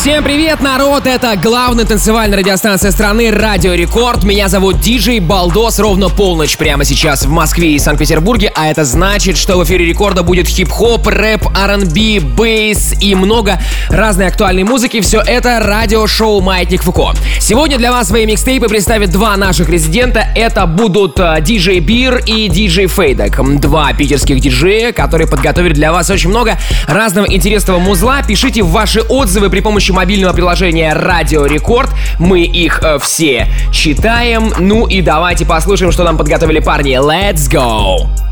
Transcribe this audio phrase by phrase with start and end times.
[0.00, 1.04] Всем привет, народ!
[1.04, 4.24] Это главная танцевальная радиостанция страны Радио Рекорд.
[4.24, 5.78] Меня зовут Диджей Балдос.
[5.78, 8.50] Ровно полночь прямо сейчас в Москве и Санкт-Петербурге.
[8.56, 13.60] А это значит, что в эфире Рекорда будет хип-хоп, рэп, R&B, бейс и много
[13.90, 15.02] разной актуальной музыки.
[15.02, 17.12] Все это радиошоу «Маятник Фуко».
[17.38, 20.26] Сегодня для вас свои микстейпы представят два наших резидента.
[20.34, 23.38] Это будут э, диджей Бир и диджей Фейдек.
[23.60, 26.56] Два питерских диджея, которые подготовили для вас очень много
[26.88, 28.22] разного интересного музла.
[28.26, 31.90] Пишите ваши отзывы при помощи помощью мобильного приложения Радио Рекорд.
[32.18, 34.52] Мы их э, все читаем.
[34.58, 36.96] Ну и давайте послушаем, что нам подготовили парни.
[36.96, 38.29] Let's go!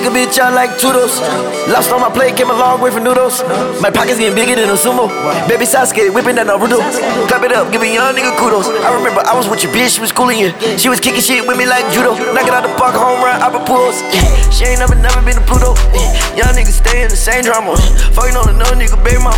[0.00, 1.20] Kick a bitch out like Toodles.
[1.68, 3.44] Lost on my plate, came a long way from noodles.
[3.84, 5.12] My pockets getting bigger than a sumo.
[5.44, 6.80] Baby Sasuke whipping that Naruto.
[7.28, 8.64] Clap it up, give a young nigga kudos.
[8.80, 10.56] I remember I was with your bitch, she was cooling you.
[10.80, 12.16] She was kicking shit with me like judo.
[12.32, 14.00] Knocking out the park, home run, I've pulls.
[14.56, 15.76] She ain't never, never been to Pluto.
[16.32, 17.76] Young niggas stay in the same drama.
[18.16, 19.36] Fucking on another nigga, baby mama.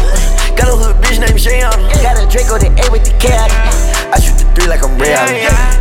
[0.55, 1.75] Got a hood bitch named Shayon.
[2.07, 3.51] Got a Draco, the A with the cat.
[4.15, 5.11] I shoot the three like I'm real.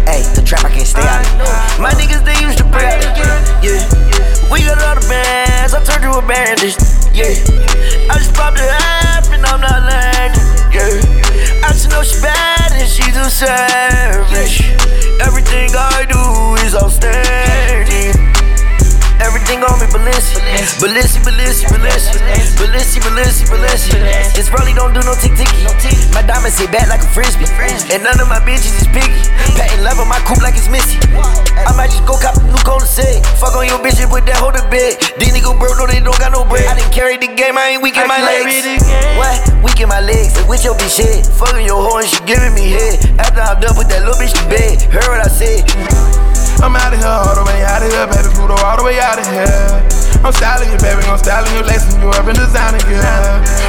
[0.10, 1.22] Hey, the trap, I can't stay out.
[1.22, 1.78] of.
[1.78, 3.62] My niggas, they used to pray out.
[3.62, 4.01] Yeah.
[4.52, 6.76] We got all the bands, I turned you a bandage.
[7.16, 7.32] Yeah.
[8.12, 10.44] I just popped a half and I'm not landing.
[10.76, 11.64] Yeah.
[11.64, 14.68] I just know she bad and she's a savage.
[15.24, 16.20] Everything I do
[16.68, 18.12] is outstanding.
[19.24, 20.36] Everything on me, Balenci.
[20.84, 22.20] Balenci, Balenci, Balenci.
[22.60, 23.96] Balenci, Balenci, Balenci.
[24.38, 25.64] It's probably don't do no tick ticky.
[26.52, 27.48] Diamonds sit back like a frisbee.
[27.92, 29.24] And none of my bitches is picky.
[29.56, 31.00] Patting love on my coupe like it's Missy.
[31.64, 33.22] I might just go cop a new Kona say.
[33.40, 35.00] Fuck on your bitch and put that hold a bed.
[35.20, 36.68] These niggas broke, no, they don't got no bread.
[36.68, 38.84] I didn't carry the game, I ain't weak in my legs.
[39.16, 39.38] What?
[39.64, 40.36] Weak in my legs.
[40.40, 41.24] And with your bitch head.
[41.40, 43.00] Fucking your hoe and she giving me head.
[43.20, 44.84] After I'm done, put that little bitch to bed.
[44.92, 45.64] Heard what I said.
[46.60, 49.02] I'm out of here, all the way out of here, baby, Pluto, all the way
[49.02, 49.82] out of here.
[50.22, 53.02] I'm styling you, baby, I'm styling you, lacing you up and designing you.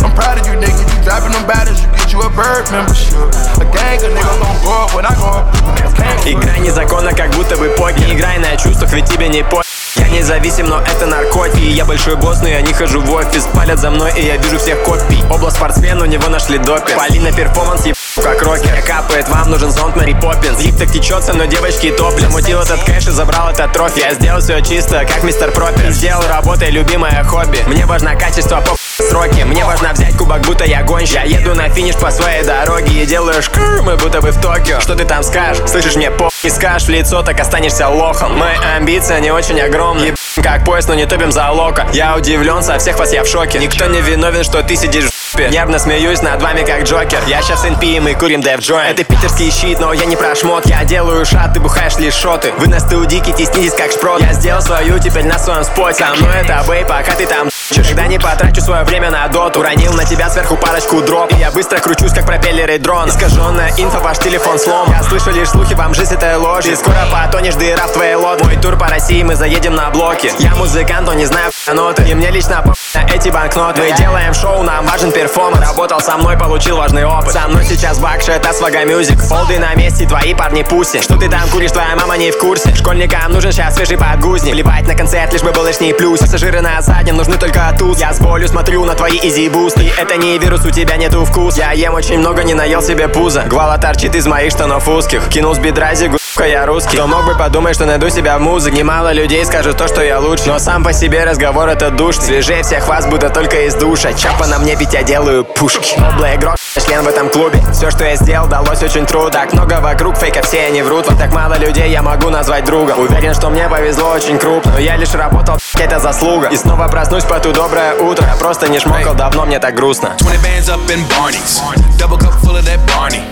[0.05, 0.77] I'm proud of you, nigga.
[0.77, 3.15] You dropping them bodies, you get you a bird membership.
[3.61, 6.27] A gang of niggas gon' go up when I go up.
[6.27, 9.63] Игра незаконна, как будто бы покер Играй на чувствах, ведь тебе не по...
[9.97, 11.65] Я независим, но это наркотики.
[11.65, 13.47] Я большой босс, но я не хожу в офис.
[13.55, 15.23] Палят за мной, и я вижу всех копий.
[15.31, 16.97] Обла спортсмен, у него нашли допинг.
[16.97, 18.83] Полина перформанс, еб как рокер.
[18.87, 20.61] Капает, вам нужен зонт Мэри Поппинс.
[20.63, 24.01] Лип так течет со мной девочки топлес Замутил этот кэш и забрал этот трофи.
[24.01, 25.91] Я сделал все чисто, как мистер Пропер.
[25.91, 27.59] Сделал работой любимое хобби.
[27.67, 29.43] Мне важно качество по сроки.
[29.43, 31.15] Мне важно взять кубок, будто я гонщик.
[31.15, 34.81] Я еду на финиш по своей дороге И делаю шкр, мы будто бы в Токио.
[34.81, 35.69] Что ты там скажешь?
[35.69, 36.89] Слышишь, мне по не скажешь.
[36.89, 38.39] В лицо, так останешься лохом.
[38.39, 40.15] Мои амбиции не очень огромные.
[40.43, 43.59] Как поезд, но не топим за лока Я удивлен, со всех вас я в шоке.
[43.59, 47.21] Никто не виновен, что ты сидишь в Нервно смеюсь над вами как Джокер.
[47.27, 50.67] Я сейчас НП и курим Дэв Джойн Это питерский щит, но я не про шмот.
[50.67, 52.53] Я делаю шат, ты бухаешь лишь шоты.
[52.59, 54.21] Вы на студике теснитесь как шпрот.
[54.21, 56.05] Я сделал свою, теперь на своем споте.
[56.05, 59.61] Со мной это бей, пока ты там Когда не потрачу свое время на доту.
[59.61, 63.09] Уронил на тебя сверху парочку дроп И я быстро кручусь, как пропеллеры дрон.
[63.09, 64.91] Искаженная инфа, ваш телефон слом.
[64.91, 66.67] Я слышу лишь слухи, вам жизнь это ложь.
[66.67, 68.45] И скоро потонешь, дыра в твоей лодке.
[68.45, 72.15] Мой тур по России, мы заедем на блоки Я музыкант, но не знаю ноты И
[72.15, 72.63] мне лично
[72.95, 73.83] на эти банкноты.
[73.83, 75.67] Мы делаем шоу, нам важен перформанс.
[75.69, 77.33] Работал со мной, получил важный опыт.
[77.33, 81.29] Со мной сейчас бакши, это свага мюзик Олды на месте, твои парни пуси Что ты
[81.29, 82.75] там куришь, твоя мама не в курсе.
[82.75, 84.53] Школьникам нужен сейчас свежий подгузник.
[84.53, 86.21] Плевать на концерт, лишь бы был лишний плюс.
[86.21, 87.99] Пассажиры на заднем нужны только тут.
[87.99, 89.93] Я с болью смотрю на твои изи бусты.
[89.97, 91.57] Это не вирус, у тебя нету вкус.
[91.57, 93.43] Я ем очень много, не наел себе пузо.
[93.47, 95.29] Гвала торчит из моих штанов узких.
[95.29, 96.97] Кинул с бедра зигу я русский.
[96.97, 98.79] Кто мог бы подумать, что найду себя в музыке?
[98.79, 100.45] Немало людей скажут то, что я лучше.
[100.47, 104.13] Но сам по себе разговор это душ Свежее всех вас, будто только из душа.
[104.13, 105.99] Чапа на мне, ведь я делаю пушки.
[105.99, 106.57] Обла игрок,
[106.87, 107.63] член в этом клубе.
[107.73, 109.31] Все, что я сделал, далось очень трудно.
[109.31, 111.09] Так много вокруг фейков, все они врут.
[111.09, 113.01] Вот так мало людей я могу назвать другом.
[113.01, 114.73] Уверен, что мне повезло очень крупно.
[114.73, 116.49] Но я лишь работал, это заслуга.
[116.49, 118.27] И снова проснусь по ту доброе утро.
[118.27, 120.15] Я просто не шмокал, давно мне так грустно.
[120.19, 121.61] 20 bands up in Barney's.
[121.99, 123.23] Double cup full of that Barney.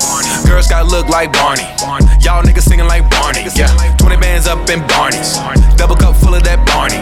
[0.46, 1.66] Girls got look like Barney.
[2.20, 3.70] Y'all niggas singing like Barney Yeah,
[4.02, 5.38] 20 bands up in Barney's.
[5.78, 6.98] Double cup full of that Barney.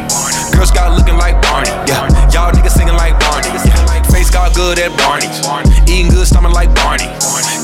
[0.52, 3.48] Girls got looking like Barney Yeah, y'all niggas singing like Barney.
[3.64, 4.04] Yeah.
[4.12, 5.40] Face got good at Barney's.
[5.88, 7.08] Eating good, stomach like Barney.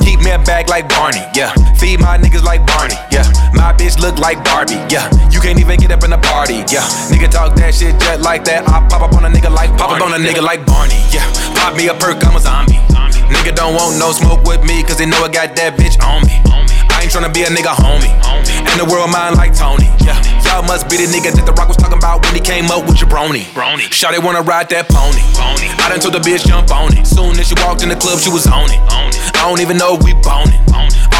[0.00, 4.00] Keep me a bag like Barney Yeah, feed my niggas like Barney Yeah, my bitch
[4.00, 7.56] look like Barbie Yeah, you can't even get up in the party Yeah, nigga talk
[7.56, 8.64] that shit just like that.
[8.68, 11.24] I pop up on a nigga like Pop up on a nigga like Barney Yeah,
[11.60, 12.80] pop me a perk, I'm a zombie.
[13.32, 16.20] Nigga don't want no smoke with me Cause they know I got that bitch on
[16.28, 16.44] me
[17.04, 18.08] ain't tryna be a nigga homie.
[18.64, 19.92] And the world mine like Tony.
[20.00, 22.72] Yeah, y'all must be the nigga that the rock was talking about when he came
[22.72, 23.44] up with your brony.
[23.52, 23.92] Brony.
[23.92, 25.20] Shawty wanna ride that pony.
[25.36, 25.68] pony.
[25.84, 27.04] I done told the bitch jump on it.
[27.04, 28.80] Soon as she walked in the club, she was on it.
[28.96, 29.20] On it.
[29.36, 30.60] I don't even know if we boning.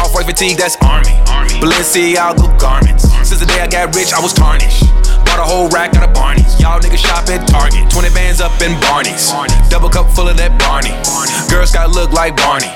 [0.01, 1.13] Off white fatigue, that's army.
[1.29, 1.53] army.
[1.61, 3.05] Balenciaga garments.
[3.21, 4.89] Since the day I got rich, I was tarnished.
[5.25, 6.59] Bought a whole rack out of Barney's.
[6.61, 7.89] Y'all niggas shop at Target.
[7.89, 9.33] 20 bands up in Barney's.
[9.69, 10.93] Double cup full of that Barney.
[11.49, 12.69] Girls got look like Barney.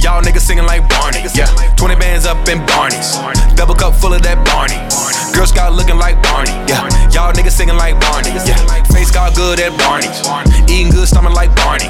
[0.00, 1.22] Y'all niggas singing like Barney.
[1.34, 1.50] Yeah.
[1.76, 3.16] 20 bands up in Barney's.
[3.54, 4.80] Double cup full of that Barney.
[5.34, 6.52] Girls got looking like Barney.
[6.66, 6.88] Yeah.
[7.12, 8.30] Y'all niggas singing like Barney.
[8.46, 8.58] Yeah.
[8.92, 10.20] Face got good at Barney's.
[10.70, 11.88] Eating good stomach like Barney.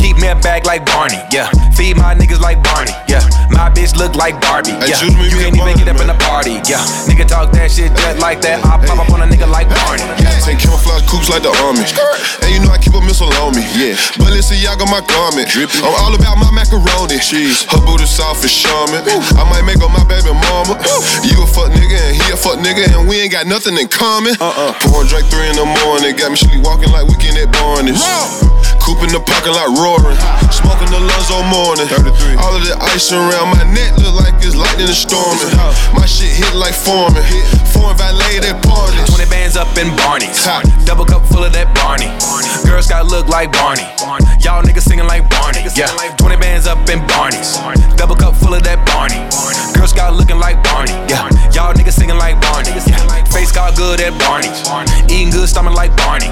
[0.00, 1.20] Keep me a bag like Barney.
[1.30, 1.50] Yeah.
[1.76, 2.92] Feed my niggas like Barney.
[3.12, 3.20] Yeah.
[3.52, 4.72] My bitch look like Barbie.
[4.88, 4.96] Yeah.
[5.04, 6.64] You can't even get up in the party.
[6.64, 6.80] Yeah.
[7.04, 8.64] Nigga talk that shit just like that.
[8.64, 10.00] I pop up on a nigga like Barney.
[10.40, 11.84] Take camouflage coops like the army.
[12.40, 13.68] And you know I keep a missile on me.
[13.76, 14.00] Yeah.
[14.16, 15.52] Balenciaga my garment.
[15.52, 17.20] I'm all about my macaroni.
[17.20, 17.68] Cheese.
[17.68, 19.04] Her booty soft as shaman.
[19.36, 20.80] I might make her my baby mama.
[21.20, 23.92] You a fuck nigga and he a fuck nigga and we ain't got nothing in
[23.92, 24.40] common.
[24.40, 24.72] Uh-uh.
[24.88, 26.16] Pouring drink three in the morning.
[26.16, 28.00] Got me sleepwalking like weekend at Barney's.
[28.82, 30.18] Coop in the parking lot roaring.
[30.50, 31.86] Smoking the lungs all morning.
[31.86, 32.34] 33.
[32.42, 35.50] All of the ice around my neck look like it's lightning and storming.
[35.90, 37.24] My shit hit like foreman.
[37.74, 39.00] Foreign valet that party.
[39.10, 40.46] 20 bands up in Barney's.
[40.86, 42.06] Double cup full of that Barney.
[42.62, 43.82] Girls got look like Barney.
[44.38, 45.66] Y'all niggas singing like Barney.
[45.74, 45.90] Yeah.
[46.20, 47.58] 20 bands up in Barney's.
[47.98, 49.18] Double cup full of that Barney.
[49.74, 50.94] Girls got looking like Barney.
[51.10, 51.26] Yeah.
[51.50, 52.70] Y'all niggas singing like Barney.
[52.86, 53.02] Yeah.
[53.34, 54.62] Face got good at Barney's.
[55.10, 56.30] Eating good stomach like Barney.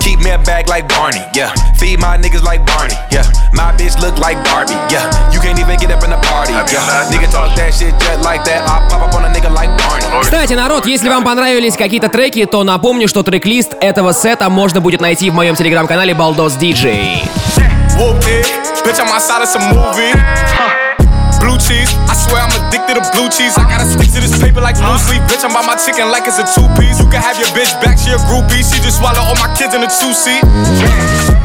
[0.00, 1.20] Keep me a bag like Barney.
[1.36, 1.52] Yeah.
[1.76, 2.96] Feed my niggas like Barney.
[3.12, 3.26] Yeah.
[3.52, 4.78] My bitch look like Barbie.
[4.92, 5.08] Yeah.
[5.32, 6.52] You can't even get up in the party.
[6.52, 7.10] Yeah.
[7.10, 8.62] Nigga talk that shit just like that.
[8.62, 10.22] I pop up on a nigga like Barney.
[10.22, 15.00] Кстати, народ, если вам понравились какие-то треки, то напомню, что трек-лист этого сета можно будет
[15.00, 17.28] найти в моем телеграм-канале Baldos DJ.
[17.98, 18.46] Whooped it.
[18.84, 20.14] Bitch, I'm outside of some movie.
[21.40, 23.54] Blue cheese, I swear I'm addicted to blue cheese.
[23.58, 25.22] I gotta stick to this paper like blue sleep.
[25.28, 26.98] Bitch, I'm by my chicken like it's a two piece.
[26.98, 28.62] You can have your bitch back, she a groupie.
[28.62, 30.42] She just swallow all my kids in a two seat.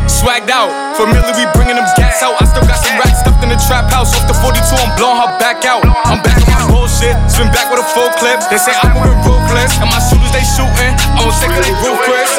[0.07, 2.39] Swagged out, familiar, we bringing them gas out.
[2.41, 3.21] I still got some racks
[3.66, 4.14] trap house.
[4.14, 5.82] Off the 42, I'm blowing her back out.
[6.06, 8.40] I'm back on my bullshit, spin back with a full clip.
[8.48, 10.94] They say I'm moving ruthless, and my shooters they shooting.
[11.18, 12.30] I'm gonna take they roof, Chris.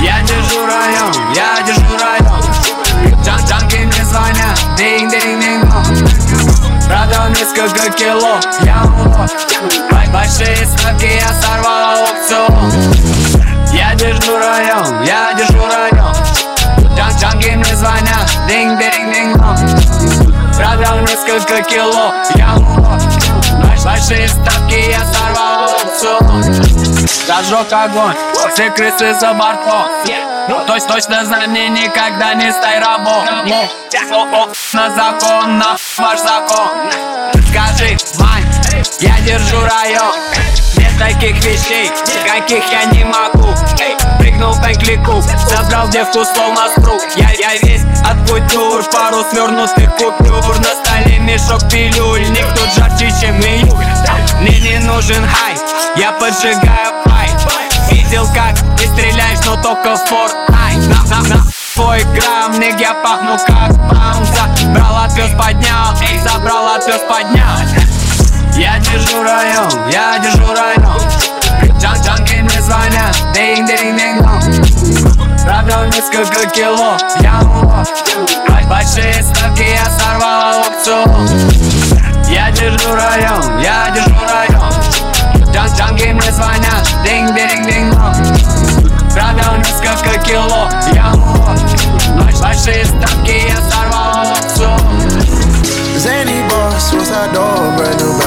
[0.00, 2.42] Я держу район, я держу район
[3.24, 9.30] Джан Джанги мне звонят, динг динг динг Продал несколько кило, я улов
[21.49, 22.55] Несколько кило, я
[23.83, 26.43] Большие ставки я сорвал аукцион
[27.27, 28.15] Зажег огонь,
[28.53, 29.85] все крысы за бортом.
[30.67, 33.25] То есть точно знай, мне никогда не стай рабом.
[34.73, 36.69] На закон, на ваш закон.
[37.49, 38.45] Скажи, Вань,
[38.99, 40.13] я держу район
[40.99, 41.89] таких вещей,
[42.25, 43.55] каких я не могу.
[43.79, 49.95] Эй, Прыгнул в клику, забрал девку словно спруг я, я весь от кутюр, пару свернутых
[49.95, 50.59] купюр.
[50.59, 53.85] На столе мешок пилюль, никто жарче, чем июль
[54.41, 55.55] Мне не нужен хай,
[55.95, 57.29] я поджигаю пай.
[57.91, 60.87] Видел, как ты стреляешь, но только в Fortnite.
[60.87, 61.43] На, на, на.
[61.73, 64.49] Твой грамм, ник, я пахну как бамса.
[64.73, 67.98] Брал отвез, поднял, забрал отвез, поднял
[68.59, 71.01] Я держу район, я держу район.
[71.79, 77.87] Джан Джанги мне звонят, динг динг динг Продал несколько кило, я улов
[78.67, 81.29] Большие ставки я сорвал аукцион
[82.27, 84.73] Я держу район, я держу район.
[85.53, 87.95] Джан Джанги мне звонят, динг динг динг
[89.13, 94.79] Продал несколько кило, я улов Большие ставки я сорвал аукцион
[95.99, 98.18] Zany boss, suicide door, brand new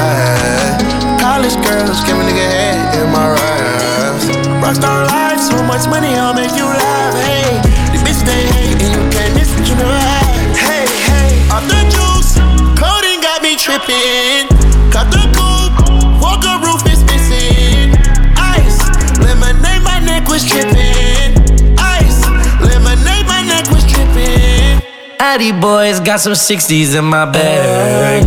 [1.56, 1.86] bag.
[1.86, 4.26] Girls, give a nigga head in my raps.
[4.62, 7.14] Rockstar life, so much money, I'll make you laugh.
[7.14, 7.60] Hey,
[7.92, 10.56] the bitch they hate, and you can't miss what you never had.
[10.56, 12.38] Hey, hey, off the juice,
[12.78, 14.48] coding got me tripping.
[14.92, 17.96] Cut the coupe, walker roof is missing.
[18.36, 18.80] Ice,
[19.18, 21.36] lemonade, my neck was tripping.
[21.78, 22.24] Ice,
[22.60, 24.80] lemonade, my neck was tripping.
[25.18, 28.26] Addy boys got some 60s in my bag.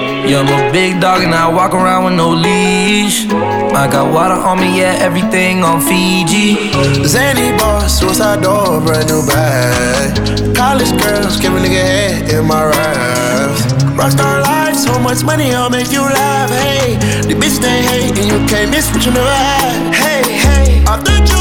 [0.23, 3.25] Yeah, I'm a big dog and I walk around with no leash.
[3.73, 6.71] I got water on me, yeah, everything on Fiji.
[7.05, 10.55] Zany boss, suicide door, brand new bag.
[10.55, 13.61] College girls, give a nigga head in my raps.
[13.97, 16.49] Rockstar life, so much money, I'll make you laugh.
[16.49, 16.95] Hey,
[17.27, 19.93] the bitch they hate, and you can't miss what you never had.
[19.93, 21.40] Hey, hey, off the juice,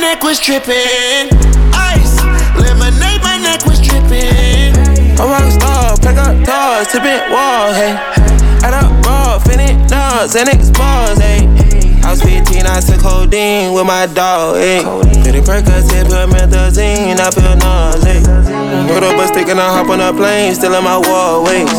[0.00, 1.28] neck was tripping.
[1.76, 2.16] Ice,
[2.56, 4.72] lemonade, my neck was tripping.
[5.20, 7.92] A rock star, pack up toys, tipping walls, hey.
[8.64, 11.44] Add up raw, finish nuts, and expose, hey.
[12.02, 14.82] I was 15, I took codeine with my dog, ayy.
[15.22, 18.24] Pretty Percocet, promethazine, I feel nauseous.
[18.88, 21.70] Put up a stick and I hop on a plane, still in my wallways.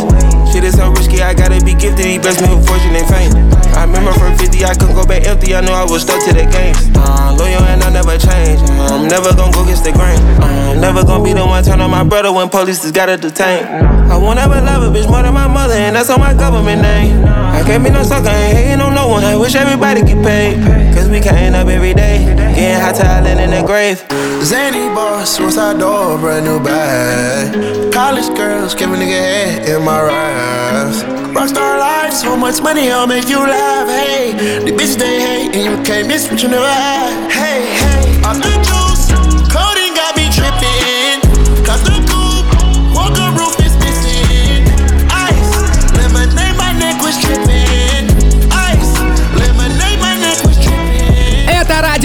[0.54, 2.06] Shit is so risky, I gotta be gifted.
[2.06, 3.71] He blessed me with fortune and fame.
[3.82, 5.56] I remember from 50, I couldn't go back empty.
[5.56, 6.78] I knew I was stuck to the game.
[6.94, 8.62] Uh, loyal and I never change.
[8.70, 10.22] Uh, I'm never gonna go against the grain.
[10.38, 13.18] Uh, I'm never gonna be the one turn on my brother when police just gotta
[13.18, 13.66] detain.
[13.66, 16.84] I won't ever love a bitch more than my mother, and that's on my government
[16.84, 17.26] name.
[17.26, 19.24] I can't be no sucker, ain't hating on no one.
[19.24, 20.62] I wish everybody get paid.
[20.94, 22.22] Cause we counting up every day.
[22.54, 23.98] Getting hot talent in the grave.
[24.46, 27.92] Zany boss, suicide door, brand new bag.
[27.92, 31.02] College girls, give a nigga head in my raps.
[31.34, 33.71] Rockstar life, so much money, I'll make you laugh.
[33.88, 34.34] Hey,
[34.66, 37.32] the bitch they hate, and you can't miss what you never had.
[37.32, 38.81] Hey, hey, off the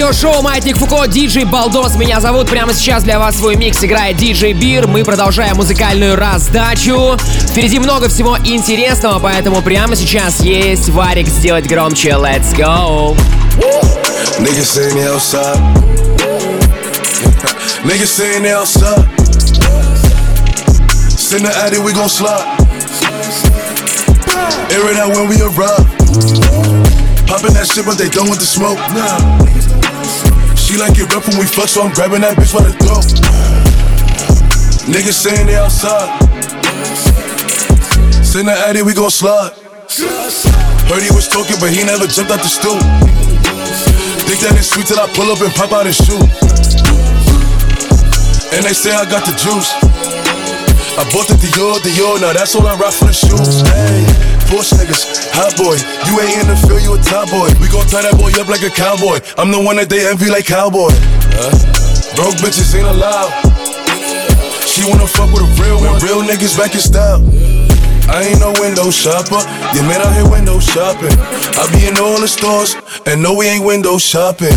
[0.06, 1.96] радиошоу Маятник Фуко, диджей Балдос.
[1.96, 2.48] Меня зовут.
[2.48, 4.86] Прямо сейчас для вас свой микс играет диджей Бир.
[4.86, 7.16] Мы продолжаем музыкальную раздачу.
[7.50, 12.10] Впереди много всего интересного, поэтому прямо сейчас есть варик сделать громче.
[12.10, 13.16] Let's go!
[14.38, 14.76] Niggas
[27.54, 28.78] that shit, but they done with the smoke.
[28.94, 29.65] Nah.
[30.76, 33.08] She like it rough when we fuck, so I'm grabbing that bitch by the throat.
[34.84, 36.20] Niggas saying they outside.
[38.20, 39.56] Send the addy, we gon' slide.
[40.84, 42.76] Heard he was talking, but he never jumped out the stool.
[44.28, 46.20] Think that it's sweet till I pull up and pop out his shoe.
[48.52, 49.72] And they say I got the juice.
[51.00, 53.64] I bought the Dior, Dior, now that's all I rock for the shoes.
[53.64, 54.04] Hey,
[54.46, 55.76] push niggas, hot boy.
[56.06, 57.50] You ain't in the field, you a top boy.
[57.58, 59.20] We gon' tie that boy up like a cowboy.
[59.38, 60.90] I'm the one that they envy like cowboy.
[61.34, 61.52] Huh?
[62.14, 63.30] Broke bitches ain't allowed.
[64.64, 65.98] She wanna fuck with a real one.
[66.00, 67.22] Real niggas back in style.
[68.08, 69.42] I ain't no window shopper.
[69.74, 71.12] You man out here window shopping.
[71.58, 72.76] I be in all the stores,
[73.06, 74.54] and no, we ain't window shopping.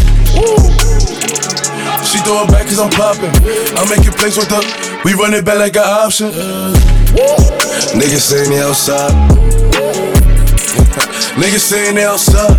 [2.05, 3.33] She throw it back cause I'm popping.
[3.77, 4.61] I make it place with her.
[5.03, 6.29] We run it back like an option.
[7.97, 9.58] Niggas saying they outside.
[11.39, 12.51] Niggas saying they outside.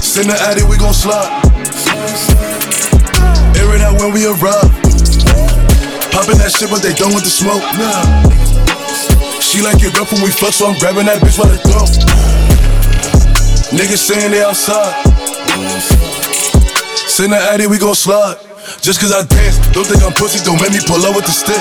[0.00, 1.28] Send the addy, we gon' slide.
[3.60, 4.72] Air it out when we arrive.
[6.16, 7.60] Poppin' that shit, but they done with the smoke.
[7.76, 8.08] Nah.
[9.44, 11.92] She like it rough when we fuck, so I'm grabbing that bitch by the throat.
[13.76, 14.96] Niggas saying they outside.
[17.04, 18.40] Send the addy, we gon' slide.
[18.80, 21.36] Just cause I dance, don't think I'm pussy, don't make me pull up with the
[21.36, 21.60] stick.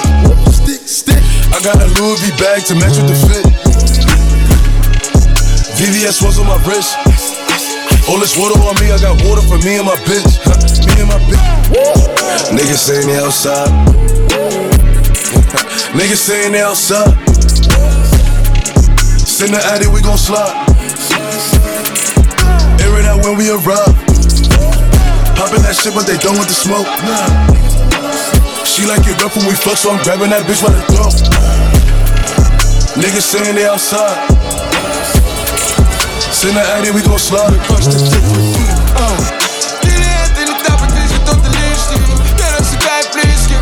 [0.55, 1.19] Stick, stick.
[1.51, 4.00] I got a Louis V bag to match with the fit.
[5.81, 6.93] VVS was on my wrist.
[8.05, 10.37] All this water on me, I got water for me and my bitch.
[10.85, 11.41] Me and my bitch.
[12.53, 13.65] Niggas saying they outside.
[15.97, 17.17] Niggas saying they outside.
[19.25, 20.53] Send the addy, we gon' slide.
[22.77, 23.97] Air it out when we arrive.
[25.33, 26.85] Poppin' that shit, but they done with the smoke.
[28.69, 31.17] She like it rough when we fuck, so I'm grabbing that bitch by the throat.
[33.01, 34.40] Niggas saying they outside.
[36.43, 37.59] in de einde, we gon' slagen.
[37.67, 38.65] Barst het zit voor toe.
[39.81, 40.61] Direct in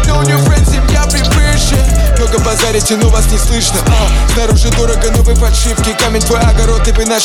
[0.08, 1.78] но не friends, им я прибывший.
[2.18, 3.80] Много базарите, но вас не слышно.
[3.88, 5.94] А, снаружи дорого, но вы подшивки.
[6.00, 7.18] Камень твой огород, ты бы на.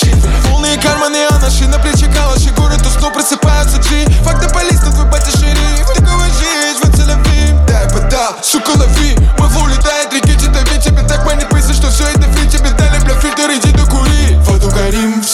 [0.48, 2.50] Полные карманы, а наши на плече калаши.
[2.56, 4.06] Город уснул, просыпаются джи.
[4.22, 5.86] Факты полист, твой батя шериф.
[5.94, 7.66] Такого жизнь, вот целевым.
[7.66, 10.03] Дай подал, сука, лови, мы улетай.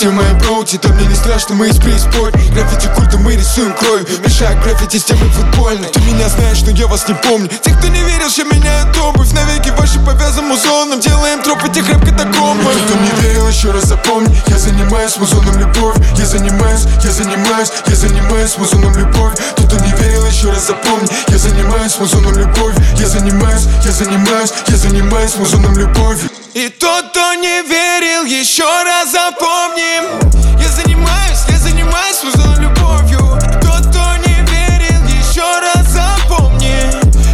[0.00, 3.72] Все мои бро граффити Да мне не страшно, мы из преисподней Граффити культа мы рисуем
[3.74, 5.88] кровью Мешая граффити с темой футбольной.
[5.88, 7.48] Ты меня знаешь, но я вас не помню.
[7.48, 9.32] Те, кто не верил, что меняют обувь.
[9.32, 11.00] Навеки ваши повязан музоном.
[11.00, 14.34] Делаем тропы тех рэп катакомбы кто не верил, еще раз запомни.
[14.48, 15.96] Я занимаюсь музоном любовь.
[16.16, 19.34] Я занимаюсь, я занимаюсь, я занимаюсь музоном любовь.
[19.56, 21.08] Тот, кто не верил, еще раз запомни.
[21.28, 22.74] Я занимаюсь музоном любовь.
[22.96, 29.12] Я занимаюсь, я занимаюсь, я занимаюсь музоном любовью И тот, кто не верил, еще раз
[29.12, 30.18] запомним.
[30.60, 33.38] Я занимаюсь, я занимаюсь музоном любовью.
[33.62, 36.74] Тот, кто не верил, еще раз запомни.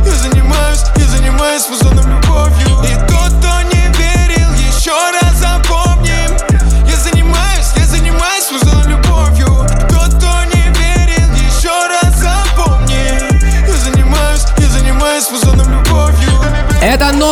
[0.05, 1.96] Я занимаюсь, я занимаюсь музоном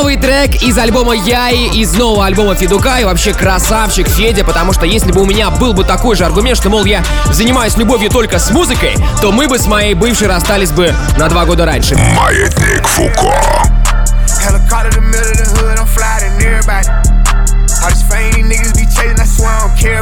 [0.04, 4.84] новый трек из альбома Яи, из нового альбома Федука и вообще красавчик Федя, потому что
[4.84, 8.38] если бы у меня был бы такой же аргумент, что, мол, я занимаюсь любовью только
[8.38, 11.96] с музыкой, то мы бы с моей бывшей расстались бы на два года раньше.
[11.96, 13.32] Маятник Фуко.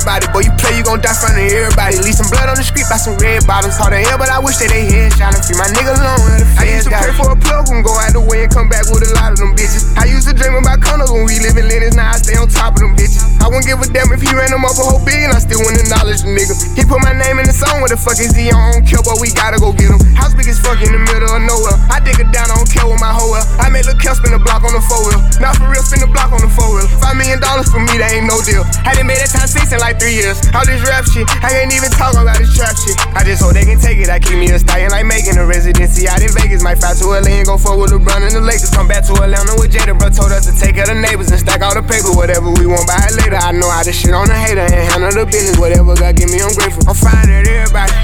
[0.02, 0.32] Swear I don't care about it.
[0.35, 1.94] Boy, you play, you gon' die in front of everybody.
[2.02, 3.78] Leave some blood on the street by some red bottoms.
[3.78, 6.42] Hard to hell, but I wish that they headshot and free my nigga alone where
[6.42, 8.66] the I used to pray for a plug and go out the way and come
[8.66, 9.87] back with a lot of them bitches.
[9.94, 12.50] I used to dream about condos when we live in Lenox, now I stay on
[12.50, 13.23] top of them bitches.
[13.38, 15.62] I wouldn't give a damn if he ran them up a whole billion, I still
[15.62, 16.54] wouldn't acknowledge the nigga.
[16.75, 18.59] He put my name in the song, what the fuck is he on?
[18.59, 19.99] I don't care, but we gotta go get him.
[20.14, 21.75] House big as fuck in the middle of nowhere.
[21.90, 23.47] I dig it down, I don't care with my hoe well.
[23.59, 25.18] I made Lil' Kel spin the block on the four wheel.
[25.42, 26.87] Not for real, spin the block on the four wheel.
[27.02, 28.62] Five million dollars for me, that ain't no deal.
[28.87, 30.38] Hadn't made it time six in like three years.
[30.54, 32.96] All this rap shit, I can't even talk about this trap shit.
[33.16, 34.08] I just hope they can take it.
[34.08, 36.62] I keep me a stallion like making a residency out in Vegas.
[36.62, 38.70] Might fly to LA and go forward with LeBron and the Lakers.
[38.70, 40.08] Come back to Atlanta with Jada, bro.
[40.12, 42.12] Told us to take of the neighbors and stack all the paper.
[42.12, 43.38] Whatever we want, buy it later.
[43.38, 45.58] I know how to shit on the hater and handle the business.
[45.58, 46.84] Whatever God give me, I'm grateful.
[46.88, 47.96] I'm fine at everybody.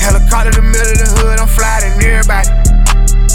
[0.00, 2.77] Helicopter the middle of the hood, I'm flying everybody.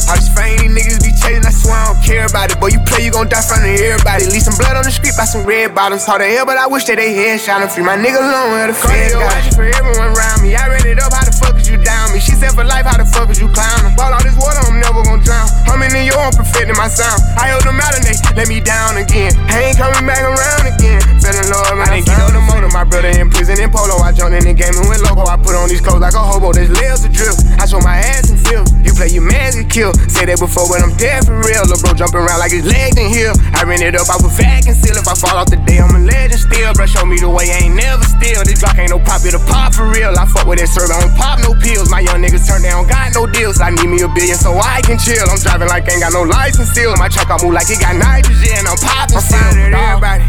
[0.08, 2.60] All this fame, these niggas be chasing, I swear I don't care about it.
[2.60, 4.30] Boy, you play, you gon' die front of everybody.
[4.30, 6.06] Leave some blood on the street by some red bottoms.
[6.06, 8.68] Hard to hell, but I wish that they headshot and free my nigga alone where
[8.68, 9.56] the feds got it.
[9.56, 10.56] for everyone around me.
[10.56, 12.13] I ran it up, how the fuck is you down?
[12.24, 13.92] She said for life, how the fuck is you clowning?
[14.00, 15.48] Ball all this water, I'm never gonna drown.
[15.68, 17.20] I'm in York, I'm perfecting my sound.
[17.36, 19.36] I held them out and they let me down again.
[19.52, 21.04] I ain't coming back around again.
[21.20, 21.90] Feeling love, man.
[21.90, 22.70] I didn't get up the motor.
[22.72, 24.00] My brother in prison in polo.
[24.00, 25.26] I jumped in the game and went loco.
[25.28, 26.54] I put on these clothes like a hobo.
[26.54, 27.36] There's layers of drip.
[27.58, 28.62] I show my ass and feel.
[28.84, 29.92] You play your man get kill.
[30.12, 31.64] Say that before, but I'm dead for real.
[31.66, 33.34] Lil' bro jumping around like his legs in here.
[33.58, 35.00] I ran it up, I was vac and seal.
[35.00, 36.76] If I fall off the day, I'm a legend still.
[36.76, 38.44] Bro, show me the way, I ain't never still.
[38.46, 40.14] This Glock ain't no pop, it a pop for real.
[40.14, 41.90] I fuck with that serve, I don't pop no pills.
[41.90, 43.62] My young niggas turn down, got no deals.
[43.62, 45.24] I need me a billion so I can chill.
[45.30, 46.96] I'm driving like ain't got no license still.
[46.98, 48.66] My truck, I move like it got nitrogen.
[48.68, 49.74] I'm popping I'm still.
[49.74, 50.24] everybody.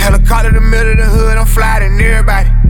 [0.00, 2.69] Helicopter in the middle of the hood, I'm flying everybody.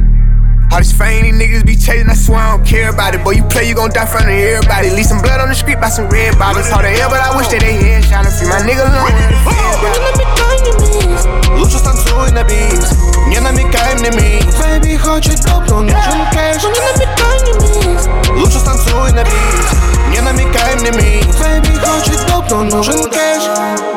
[0.71, 3.23] All this fame, these niggas be chasing, I swear I don't care about it.
[3.23, 4.89] Boy, you play, you gon' die in front of everybody.
[4.89, 6.69] Leave some blood on the street by some red bottoms.
[6.69, 9.15] Hard to hell, but I wish that they headshot and free my nigga alone.
[11.57, 12.91] Лучше станцуй на бис,
[13.27, 17.53] не намекай мне мисс Бэйби хочет доп, но нужен кэш Не намекай мне
[17.93, 19.67] мисс Лучше станцуй на бис,
[20.20, 23.42] не намекай мне мисс Бэйби хочет доп, но нужен кэш?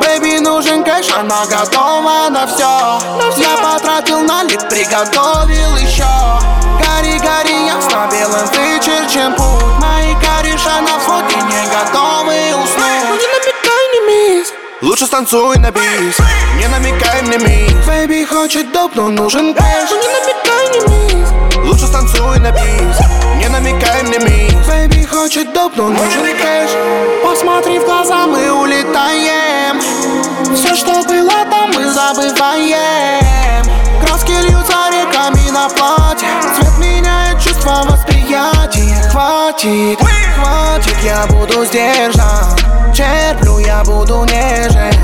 [0.00, 3.00] Бэйби нужен кэш, она готова на все
[3.36, 6.06] Я потратил налит, приготовил еще
[6.80, 9.64] Гори, гори, ясно белым вычерчен путь.
[9.80, 12.43] Мои кореша на фото не готовы
[14.82, 16.18] Лучше станцуй на бис,
[16.58, 17.86] не намекай мне мисс.
[17.86, 21.28] Бэйби хочет доп, но нужен кэш Не намекай мне мисс.
[21.64, 22.98] Лучше станцуй на бис,
[23.36, 24.66] не намекай мне мисс.
[24.66, 26.70] Бэйби хочет доп, но нужен кэш
[27.22, 29.80] Посмотри в глаза, мы улетаем.
[30.54, 33.64] Все, что было там, мы забываем.
[34.04, 36.28] Краски льются реками на платье.
[36.56, 39.08] Цвет меняет чувство восприятия.
[39.12, 39.98] Хватит,
[40.36, 42.63] хватит, я буду сдержан
[42.94, 44.94] Черплю, я буду нежен.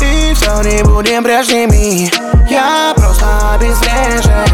[0.00, 2.10] И все не будем прежними.
[2.48, 4.48] Я просто обезврежен.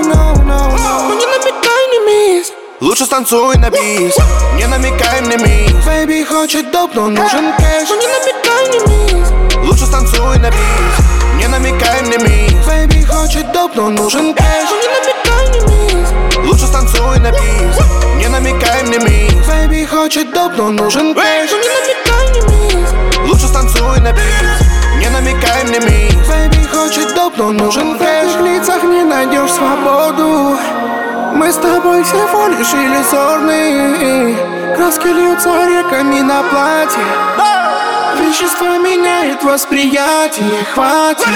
[0.00, 2.52] Не намекай, не мисс.
[2.80, 4.16] Лучше станцуй на бис
[4.56, 5.84] Не намекай мне мисс.
[5.84, 7.90] Бэйби хочет доп, но нужен кэш.
[7.90, 9.28] Не намекай, не мисс.
[9.56, 12.66] Лучше станцуй на бис Не намекай мне мисс.
[12.66, 14.68] Бэйби хочет доп, но нужен кэш.
[14.70, 16.08] Не намекай, не мисс.
[16.46, 19.46] Лучше станцуй на бис Не намекай мне мисс.
[19.46, 22.90] Бэйби хочет доп, но нужен кэш Не намекай, не мисс.
[23.28, 24.60] Лучше станцуй на бис
[24.98, 26.28] Не намекай мне мисс.
[26.28, 30.58] Бэйби хочет доп, но нужен кэш В лицах не найдешь свободу.
[31.34, 34.36] Мы с тобой всего лишь иллюзорные
[34.76, 37.04] Краски льются реками на платье.
[38.20, 40.64] Вещество меняет восприятие.
[40.74, 41.26] Хватит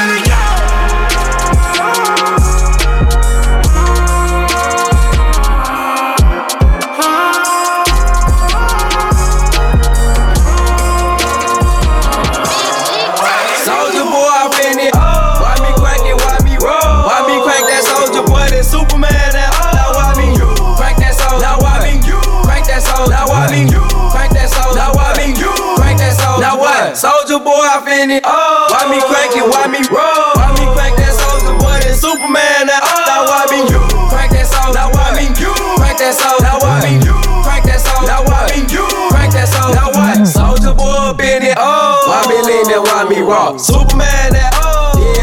[28.09, 30.35] crank it, why me roll?
[30.35, 32.67] Why me crank that soldier boy, that Superman?
[32.67, 34.75] Now, now why me you crank that soldier?
[34.75, 36.43] Now why me you crank that soldier?
[36.43, 37.15] Now why me you
[37.47, 38.07] crank that soldier?
[38.11, 39.79] Now why me you crank that soldier?
[39.79, 40.27] Now what?
[40.27, 41.57] Soldier boy, been it.
[41.59, 42.83] Oh, why me lean that?
[42.83, 43.57] Why me raw?
[43.57, 44.72] Superman that.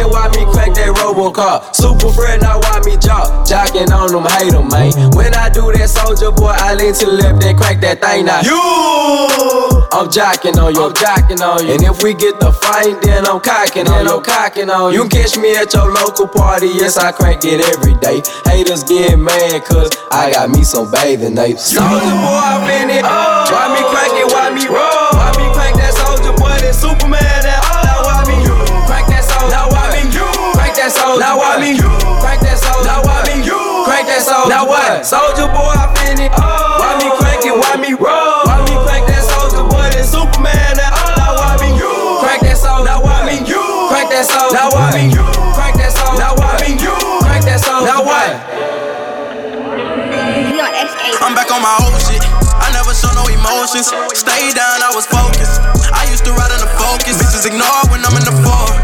[0.09, 1.75] Yeah, why me crack that Robocop?
[1.75, 3.45] Super friend, I why me jock?
[3.45, 5.13] Jocking on them, hate them, man.
[5.13, 8.25] When I do that soldier boy, I lean to the left and crack that thing
[8.25, 8.41] now.
[8.41, 8.57] You,
[9.93, 11.73] I'm jocking on you, I'm jocking on you.
[11.73, 15.03] And if we get the fight, then I'm cocking on you, I'm cocking on you.
[15.03, 18.21] You catch me at your local party, yes, I crank it every day.
[18.49, 21.69] Haters get mad, cause I got me some bathing apes.
[21.69, 23.03] Soldier boy, I'm in it.
[23.05, 25.13] Why me crank it, why me roll?
[25.13, 27.38] Why me crank that soldier boy, that Superman,
[30.89, 31.21] that soldier?
[31.21, 32.89] Now why me You crank that soldier?
[32.89, 34.49] Now why me You crank that soldier?
[34.49, 35.05] Now what?
[35.05, 36.33] Soldier boy, I'm in it.
[36.33, 38.41] Why me crank it, why me roll?
[38.49, 41.77] Why me crank that soldier boy, that Superman, that Now why me
[42.25, 42.89] crank that soldier?
[42.89, 43.61] Now why me you
[43.93, 44.57] crank that soldier?
[44.57, 46.17] Now why me You crank that soldier?
[46.17, 46.73] Now why me
[47.21, 47.85] crank that soldier?
[47.85, 48.29] Now what?
[51.21, 52.23] I'm back on my old shit.
[52.57, 53.93] I never show no emotions.
[54.17, 55.61] Stay down, I was focused.
[55.93, 57.21] I used to ride in the focus.
[57.21, 58.78] Bitches ignore when I'm in the four.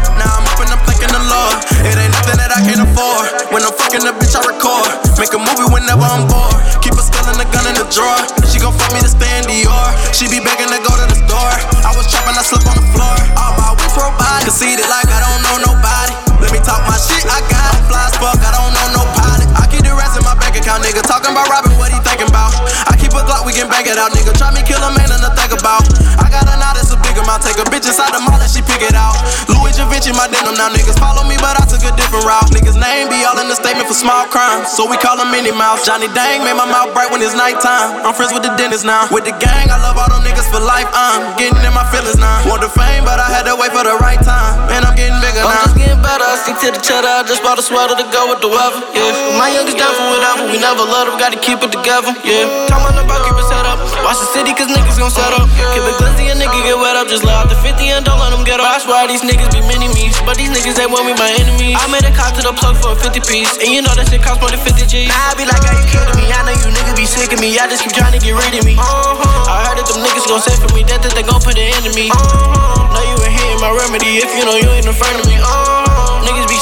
[2.56, 3.52] I can't afford.
[3.52, 4.88] When I'm fucking the bitch, I record.
[5.20, 6.56] Make a movie whenever I'm bored.
[6.80, 8.16] Keep a skull and a gun in the drawer.
[8.48, 9.92] She gon' fuck me to stay in Dior.
[10.16, 11.52] She be begging to go to the store.
[11.84, 13.12] I was trapping, I slept on the floor.
[13.36, 14.48] All my whips robotic.
[14.48, 16.16] Conceited like I don't know nobody.
[16.40, 17.92] Let me talk my shit, I got it.
[17.92, 19.52] Fly as fuck, I don't know no pilot.
[19.52, 21.04] I keep the rest in my bank account, nigga.
[21.04, 22.56] Talking about robbing, what he thinking about?
[22.88, 24.32] I keep a Glock, we can bang it out, nigga.
[24.32, 25.84] Try me, kill a man, and think about.
[26.16, 27.40] I got a knot, it's a big amount.
[27.40, 29.16] Take a bitch inside the mall and she pick it out.
[29.48, 30.52] Louis Givenchy, my denim.
[30.60, 32.52] Now niggas follow me, but I took a different route.
[32.52, 35.56] Niggas name be all in the statement for small crimes, so we call him Minnie
[35.56, 35.88] Mouse.
[35.88, 38.04] Johnny Dang made my mouth bright when it's nighttime.
[38.04, 39.08] I'm friends with the dentist now.
[39.08, 40.88] With the gang, I love all them niggas for life.
[40.92, 42.44] I'm getting in my feelings now.
[42.44, 44.68] Want the fame, but I had to wait for the right time.
[44.68, 45.56] Man, I'm getting bigger now.
[45.56, 46.26] I'm just getting better.
[46.26, 47.08] I stick to the cheddar.
[47.08, 48.82] I just bought a sweater to go with the weather.
[48.92, 50.52] Yeah, my youngest down for whatever.
[50.52, 52.12] We never love them, gotta keep it together.
[52.26, 53.78] Yeah, the about keep it set up.
[54.02, 55.46] Watch the city, cause niggas gon' set up.
[55.72, 57.05] Keep it glizzy, a nigga get wet up.
[57.06, 58.66] Just let out the 50 and don't let them get up.
[58.66, 60.10] I swear these niggas be mini me.
[60.26, 61.78] But these niggas, they want me my enemies.
[61.78, 63.62] I made a cop to the plug for a 50 piece.
[63.62, 65.06] And you know that shit cost more than 50 G's.
[65.06, 66.26] Now I be like, are you kidding me?
[66.34, 67.54] I know you niggas be sick of me.
[67.62, 68.74] I just keep trying to get rid of me.
[68.74, 69.46] Uh-huh.
[69.46, 70.82] I heard that them niggas gon' say for me.
[70.90, 72.10] That, that they gon' put it into me.
[72.10, 72.90] Uh-huh.
[72.90, 74.18] Know you ain't hitting my remedy.
[74.18, 75.38] If you know you ain't in front of me.
[75.38, 75.85] Uh-huh.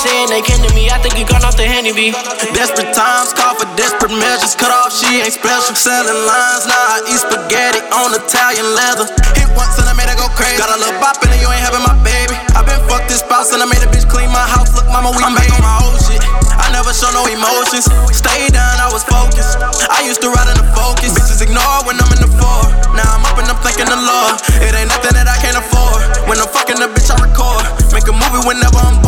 [0.05, 0.93] Be saying they kin to me.
[0.93, 2.13] I think you gone off the handy B.
[2.53, 4.53] Desperate times call for desperate measures.
[4.53, 5.73] Cut off, she ain't special.
[5.73, 9.09] Selling lines, now I eat spaghetti on Italian leather.
[9.33, 10.61] Hit once and I made her go crazy.
[10.61, 12.37] Got a little bop it, you ain't having my baby.
[12.53, 14.77] I been fucked this spouse and I made a bitch clean my house.
[14.77, 16.21] Look, mama, we I'm back on my old shit.
[16.53, 17.89] I never show no emotions.
[18.13, 19.57] Stay down, I was focused.
[19.89, 21.17] I used to ride in the focus.
[21.17, 22.61] Bitches ignore when I'm in the four.
[22.93, 24.37] Now I'm up and I'm thanking the Lord.
[24.61, 26.05] It ain't nothing that I can't afford.
[26.29, 27.65] When I'm fucking the bitch, I record.
[27.97, 29.04] Make a movie whenever I'm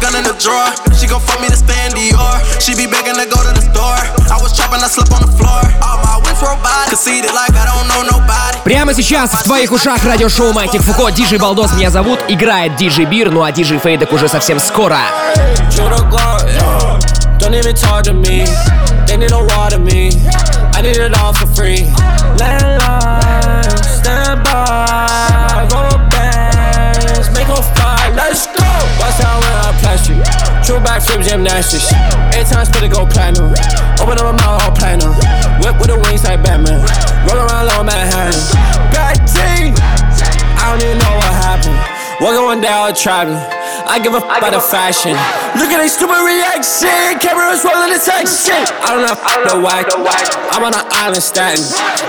[0.00, 0.72] gun in the drawer.
[0.96, 2.36] She gon' fuck me to stay in Dior.
[2.58, 4.00] She be begging to go to the store.
[4.32, 5.60] I was trapping, I slept on the floor.
[5.84, 6.90] All my whips robotic.
[6.90, 8.58] Conceited like I don't know nobody.
[8.64, 11.10] Прямо сейчас в твоих ушах радиошоу Маятник Фуко.
[11.10, 12.20] Диджей Балдос меня зовут.
[12.28, 14.98] Играет Диджей Бир, ну а Диджей Фейдек уже совсем скоро.
[17.38, 18.44] Don't even talk to me.
[19.06, 20.10] They need a water me.
[20.74, 21.88] I need it all for free.
[22.38, 22.79] Landline,
[30.70, 31.90] True backflip gymnastics.
[32.38, 33.50] Eight times for the go platinum.
[33.98, 35.10] Open up my mouth all platinum.
[35.58, 36.78] Whip with the wings like Batman.
[37.26, 38.38] Roll around low Manhattan.
[38.94, 39.74] Bad team.
[39.74, 41.74] I don't even know what happened.
[42.22, 43.42] One day out traveling.
[43.90, 45.18] I give a f about the fashion.
[45.58, 47.18] Look at they stupid reaction.
[47.18, 48.70] Cameras rolling the shit.
[48.86, 49.18] I don't know
[49.50, 49.90] the whack.
[50.54, 51.58] I'm on an island statin.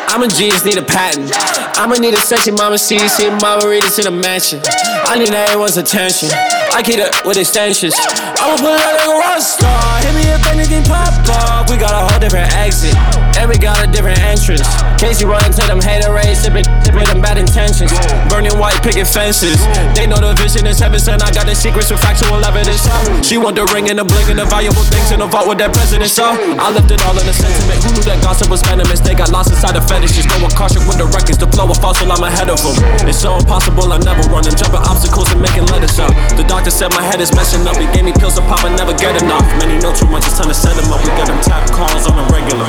[0.05, 1.33] I'm a genius, need a patent.
[1.81, 3.01] I'ma need a sexy mama see
[3.41, 4.61] mama read it in the mansion.
[5.09, 6.29] I need everyone's attention.
[6.69, 7.97] I keep it with extensions.
[7.97, 9.81] I'ma put it out like a rock star.
[10.05, 11.69] Hit me if anything pop up.
[11.69, 12.93] We got a whole different exit.
[13.41, 14.63] And we got a different entrance.
[15.01, 16.63] Casey run into them hater rays, sipping
[16.93, 17.91] with them bad intentions.
[18.29, 19.57] Burning white picket fences.
[19.97, 21.23] They know the vision is heaven sent.
[21.23, 22.83] I got the secrets with factual evidence.
[23.23, 25.57] She want the ring and the bling and the valuable things in the vault with
[25.63, 26.11] that president.
[26.11, 27.79] So I left it all in the sentiment.
[27.87, 28.99] Who knew that gossip was venomous?
[28.99, 30.27] They got lost inside the fetishes.
[30.27, 31.39] No one caution with the records.
[31.39, 32.75] The flow of fossil, I'm ahead of them.
[33.07, 36.11] It's so impossible, I never run and jumping obstacles and making letters up.
[36.35, 37.79] The doctor said my head is messing up.
[37.79, 39.47] He gave me pills to pop, I never get enough.
[39.55, 40.99] Many know too much, it's time to set them up.
[41.07, 42.67] We got them tap calls on the regular.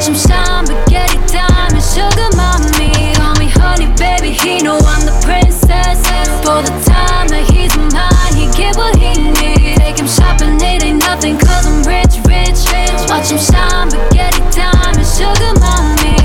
[0.00, 3.12] Watch him shine, spaghetti diamond, sugar mommy.
[3.20, 6.00] Call me honey, baby, he know I'm the princess.
[6.40, 9.76] For the time that he's mine, he get what he need.
[9.76, 12.96] Take him shopping, it ain't nothing, cause I'm rich, rich, rich.
[13.12, 16.16] Watch him shine, spaghetti diamond, sugar mommy.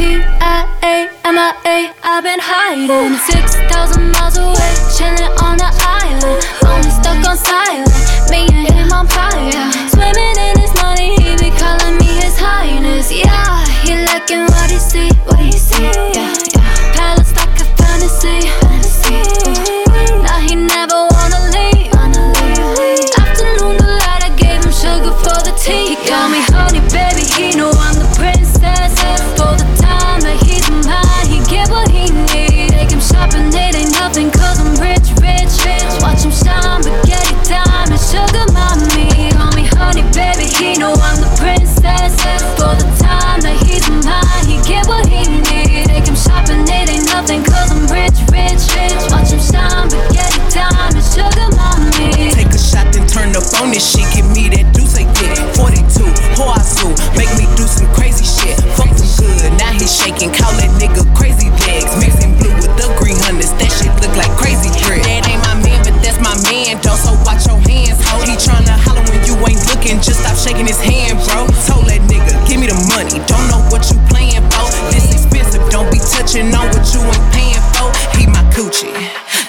[0.00, 3.20] P-I-A-M-I-A, I've been hiding.
[3.20, 6.40] 6,000 miles away, chilling on the island.
[6.64, 7.92] Only stuck on silent,
[8.32, 9.89] me and him on fire.
[60.18, 60.39] Now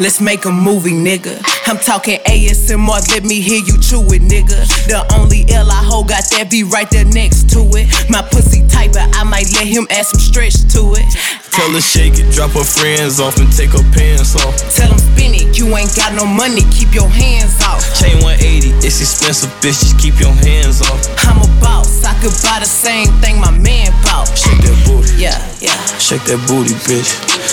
[0.02, 1.38] Let's make a movie, nigga.
[1.70, 4.66] I'm talking ASMR, let me hear you chew it, nigga.
[4.90, 7.86] The only L I hold got that be right there next to it.
[8.10, 11.06] My pussy tight, but I might let him add some stretch to it.
[11.54, 14.58] Tell her shake it, drop her friends off and take her pants off.
[14.74, 17.86] Tell him spin it, you ain't got no money, keep your hands off.
[18.02, 20.98] Chain 180, it's expensive, bitch, just keep your hands off.
[21.30, 24.34] I'm a boss, I could buy the same thing my man bought.
[24.34, 25.14] Shake that booty.
[25.22, 25.78] Yeah, yeah.
[26.02, 27.06] Shake that booty, bitch.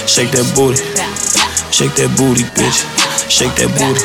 [0.08, 0.80] Shake that booty.
[1.70, 2.86] Shake that booty, bitch.
[3.30, 4.00] Shake that booty.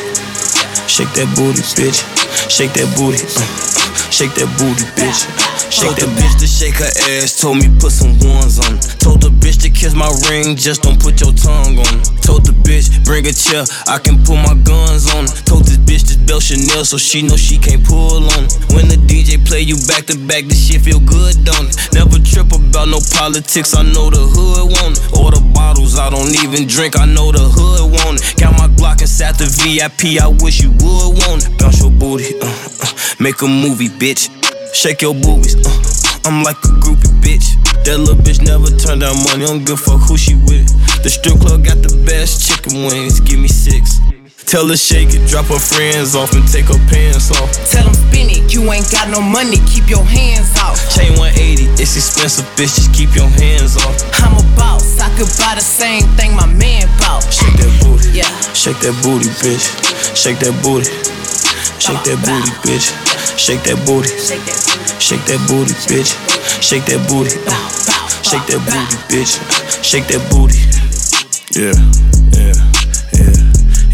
[0.88, 2.04] Shake that booty, bitch.
[2.50, 3.18] Shake that booty.
[4.12, 5.53] Shake that booty, bitch.
[5.70, 7.40] Shake the bitch to shake her ass.
[7.40, 8.78] Told me put some ones on.
[8.98, 10.56] Told the bitch to kiss my ring.
[10.56, 12.02] Just don't put your tongue on.
[12.22, 13.62] Told the bitch bring a chair.
[13.86, 15.26] I can put my guns on.
[15.46, 18.50] Told this bitch this belt Chanel so she know she can't pull on.
[18.74, 21.76] When the DJ play you back to back, this shit feel good, don't it?
[21.94, 23.74] Never trip about no politics.
[23.74, 25.14] I know the hood want it.
[25.14, 26.98] All the bottles I don't even drink.
[26.98, 28.40] I know the hood want it.
[28.42, 30.18] Got my Glock inside the VIP.
[30.18, 31.58] I wish you would want it.
[31.58, 32.34] Bounce your booty.
[32.42, 32.90] Uh, uh,
[33.20, 34.43] make a movie, bitch.
[34.74, 35.54] Shake your boobies.
[35.54, 35.70] Uh,
[36.26, 37.54] I'm like a groupie, bitch.
[37.86, 39.46] That little bitch never turned down money.
[39.46, 40.66] Don't give a fuck who she with.
[41.06, 43.20] The strip club got the best chicken wings.
[43.20, 44.02] Give me six.
[44.50, 47.48] Tell her shake it, drop her friends off and take her pants off.
[47.70, 50.76] Tell him spin it, you ain't got no money, keep your hands off.
[50.92, 52.74] Chain 180, it's expensive, bitch.
[52.76, 53.96] Just keep your hands off.
[54.20, 57.24] I'm a boss, I could buy the same thing my man bought.
[57.32, 58.10] Shake that booty.
[58.10, 58.28] Yeah.
[58.52, 59.64] Shake that booty, bitch.
[60.12, 60.90] Shake that booty.
[61.80, 63.13] Shake that booty, bitch.
[63.38, 64.08] Shake that booty.
[65.00, 66.12] Shake that booty, bitch.
[66.62, 67.36] Shake that booty.
[67.46, 67.54] uh.
[68.22, 69.38] Shake that booty, bitch.
[69.82, 70.58] Shake that booty.
[71.54, 71.74] Yeah,
[72.34, 72.54] yeah,
[73.12, 73.36] yeah,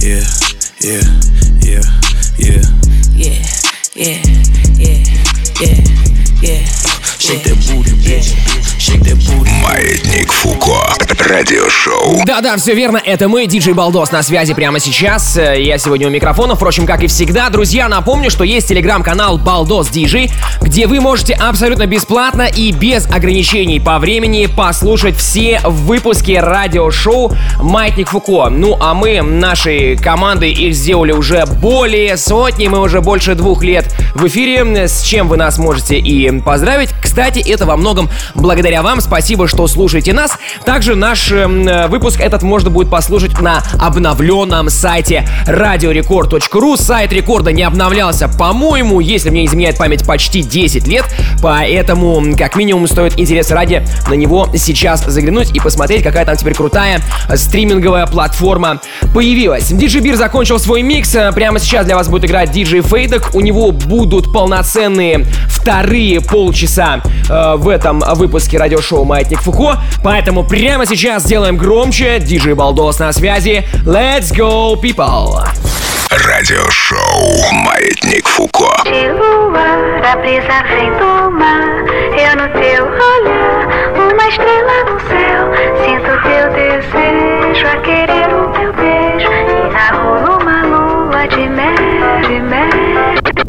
[0.00, 0.24] yeah,
[0.80, 1.04] yeah,
[1.60, 1.84] yeah,
[2.38, 2.62] yeah.
[3.12, 3.42] Yeah,
[3.94, 4.22] yeah,
[4.78, 5.04] yeah,
[5.60, 5.80] yeah,
[6.40, 6.64] yeah.
[7.18, 8.32] Shake that booty, bitch.
[8.90, 10.92] Маятник Фуко.
[11.28, 12.24] Радиошоу.
[12.24, 15.36] Да-да, все верно, это мы, диджей Балдос, на связи прямо сейчас.
[15.36, 17.48] Э, Я сегодня у микрофона, впрочем, как и всегда.
[17.50, 23.78] Друзья, напомню, что есть телеграм-канал Балдос Диджей, где вы можете абсолютно бесплатно и без ограничений
[23.78, 28.48] по времени послушать все выпуски радиошоу «Маятник Фуко».
[28.48, 33.94] Ну, а мы, нашей командой, их сделали уже более сотни, мы уже больше двух лет
[34.14, 36.90] в эфире, с чем вы нас можете и поздравить.
[37.00, 39.00] Кстати, это во многом благодаря вам.
[39.00, 40.38] Спасибо, что слушаете нас.
[40.64, 46.76] Также наш эм, э, выпуск этот можно будет послушать на обновленном сайте radiorecord.ru.
[46.76, 51.04] Сайт рекорда не обновлялся, по-моему, если мне изменяет память, почти 10 лет.
[51.42, 56.54] Поэтому, как минимум, стоит интерес ради на него сейчас заглянуть и посмотреть, какая там теперь
[56.54, 57.00] крутая
[57.34, 58.80] стриминговая платформа
[59.14, 59.68] появилась.
[59.68, 61.14] Диджей Бир закончил свой микс.
[61.14, 63.30] Э, Прямо сейчас для вас будет играть диджей Фейдок.
[63.34, 69.78] У него будут полноценные вторые полчаса э, в этом выпуске радиошоу «Маятник Фуко».
[70.04, 72.20] Поэтому прямо сейчас сделаем громче.
[72.20, 73.66] Диджей Балдос на связи.
[73.84, 75.44] Let's go, people!
[76.08, 78.70] Радиошоу Маятник Фуко.
[78.84, 81.82] De lua, a brisa vem do mar.
[82.16, 85.50] Eu no teu olhar, uma estrela no céu.
[85.82, 89.30] Sinto teu desejo a querer o teu beijo.
[89.30, 91.74] E narro numa lua de mel,
[92.22, 92.70] de mel.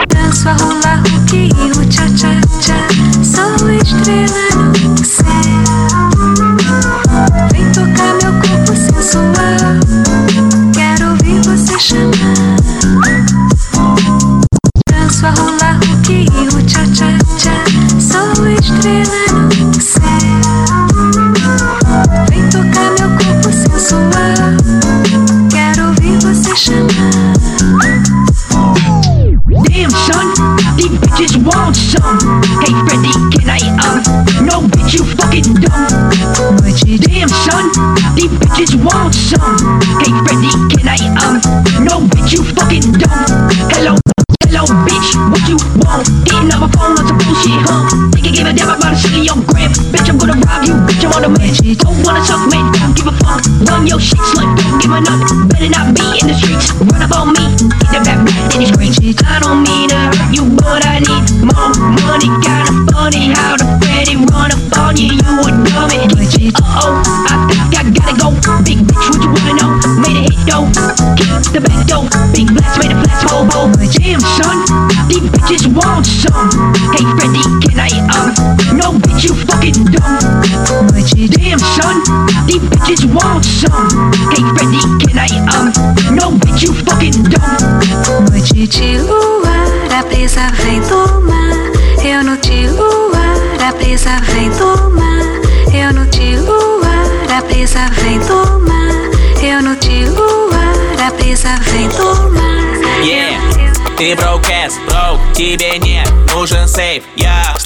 [0.08, 2.51] Danço a rolar roquinho, tcha tcha tcha.
[3.34, 4.50] Sou estrela
[4.82, 5.71] no céu.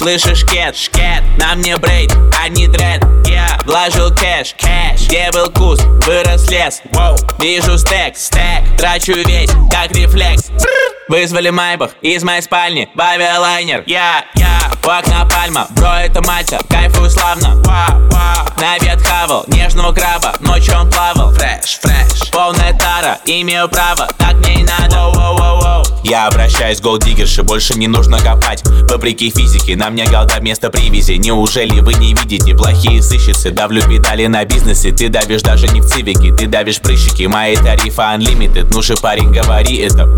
[0.06, 3.02] Слышишь кэт, шкет, на мне брейд, а не дред.
[3.26, 6.80] Я вложил кэш, кэш, где был куст, вырос лес.
[6.92, 10.52] Воу, вижу стек, стек, трачу весь, как рефлекс.
[11.08, 14.55] Вызвали майбах из моей спальни, в авиалайнер Я, я,
[14.86, 17.56] у окна пальма, бро, это мальта, кайфую славно.
[18.58, 21.32] На обед хавал, нежного краба, ночью он плавал.
[21.32, 24.96] Фреш, фреш, полная тара, имею право, так мне и надо.
[26.04, 28.62] Я обращаюсь к голдиггерше, больше не нужно копать.
[28.88, 31.14] Вопреки физике, на мне голда вместо привязи.
[31.14, 32.54] Неужели вы не видите?
[32.54, 33.50] Плохие сыщицы?
[33.50, 38.02] Давлю педали на бизнесе, ты давишь даже не в цивике Ты давишь прыщики, мои тарифы
[38.02, 38.68] unlimited.
[38.70, 40.08] Ну же, парень, говори это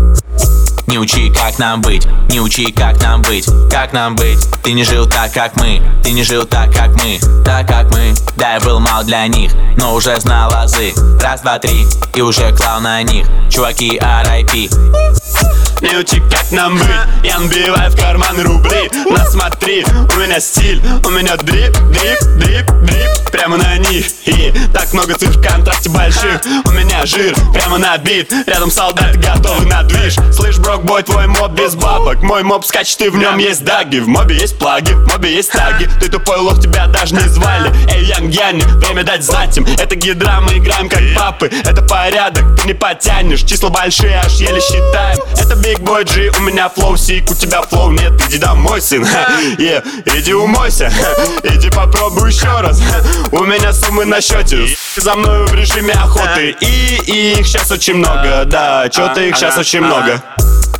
[0.89, 4.39] не учи, как нам быть, не учи, как нам быть, как нам быть?
[4.63, 8.13] Ты не жил так, как мы, ты не жил так, как мы, так, как мы.
[8.35, 10.93] Да, я был мал для них, но уже знал азы.
[11.21, 13.27] Раз, два, три, и уже клал на них.
[13.49, 16.87] Чуваки, RIP Не учи, как нам быть
[17.23, 18.89] Я набиваю в карман рубли.
[19.09, 23.31] Насмотри, у меня стиль У меня дрип, дрип, дрип, дрип.
[23.31, 24.07] Прямо на них.
[24.25, 26.41] И так много цифр в контрасте больших.
[26.65, 30.15] У меня жир прямо набит Рядом солдаты готовы на движ.
[30.33, 32.21] Слышь, брок, бой, твой моб без бабок.
[32.23, 33.99] Мой моб скачет и в нем есть даги.
[33.99, 35.87] В мобе есть плаги, в мобе есть таги.
[36.01, 37.71] Ты тупой лох, тебя даже не звали.
[37.89, 41.49] Эй, Янг Янни, время дать знать им Это гидра, мы играем как папы.
[41.63, 43.43] Это порядок, ты не потянешь.
[43.43, 45.19] Числа большие, аж еле считаем.
[45.37, 49.03] Это Биг Бой Джи, у меня флоу сик, у тебя флоу нет Иди домой, сын,
[49.59, 49.83] yeah.
[50.17, 50.91] иди умойся
[51.43, 52.81] Иди попробуй еще раз.
[53.31, 56.55] У меня суммы на счете За мной в режиме охоты.
[56.59, 58.89] И их сейчас очень много, да.
[58.89, 60.23] Чё-то их сейчас очень много.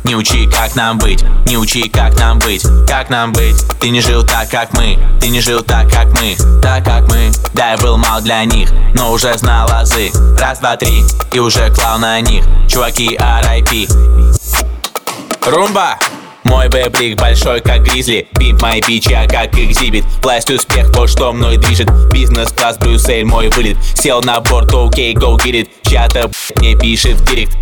[0.02, 3.54] Не учи, как нам быть, не учи, как нам быть, как нам быть.
[3.78, 7.30] Ты не жил так, как мы, ты не жил так, как мы, так, как мы.
[7.54, 10.10] Да, я был мал для них, но уже знал азы.
[10.36, 12.44] Раз, два, три, и уже клал на них.
[12.66, 13.88] Чуваки, RIP
[15.46, 15.98] Румба!
[16.44, 18.28] Мой бэблик большой, как гризли.
[18.38, 20.04] Пимп мои бичи, а как экзибит.
[20.22, 21.88] Власть успех, вот что мной движет.
[22.12, 23.76] Бизнес-класс, Брюссель, мой вылет.
[23.94, 27.57] Сел на борт, окей, go get it Чья-то мне пишет в директ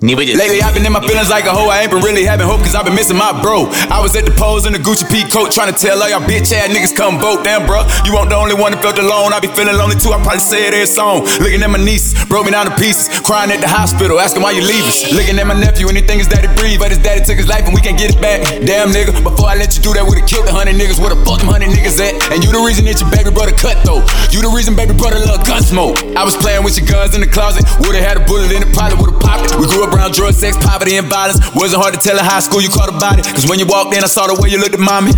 [0.00, 1.70] Не выйдет Lately I've been in my feelings like a hoe.
[1.70, 3.70] I ain't been really having hope cause I've been missing my bro.
[3.88, 6.20] I was at the pose in the Gucci P coat trying to tell all y'all
[6.20, 7.44] bitch ass niggas come vote.
[7.44, 9.32] Damn, bro, you weren't the only one that felt alone.
[9.32, 10.12] I be feeling lonely too.
[10.12, 11.24] I probably say it every song.
[11.40, 13.08] Looking at my nieces, broke me down to pieces.
[13.24, 15.08] Crying at the hospital, asking why you leave us.
[15.14, 17.72] Looking at my nephew, anything his daddy breathe, but his daddy took his life and
[17.72, 18.44] we can't get it back.
[18.66, 21.00] Damn, nigga, before I let you do that, would've killed the hundred niggas.
[21.00, 22.12] Where the fuck them hundred niggas at?
[22.34, 24.04] And you the reason that your baby brother cut though.
[24.28, 25.96] You the reason baby brother love gun smoke.
[26.12, 27.65] I was playing with your guns in the closet.
[27.79, 29.59] Would've had a bullet in it, probably would've popped it.
[29.59, 31.39] We grew up around drug, sex, poverty, and violence.
[31.55, 33.23] Wasn't hard to tell in high school you caught a body.
[33.23, 35.11] Cause when you walked in, I saw the way you looked at mommy.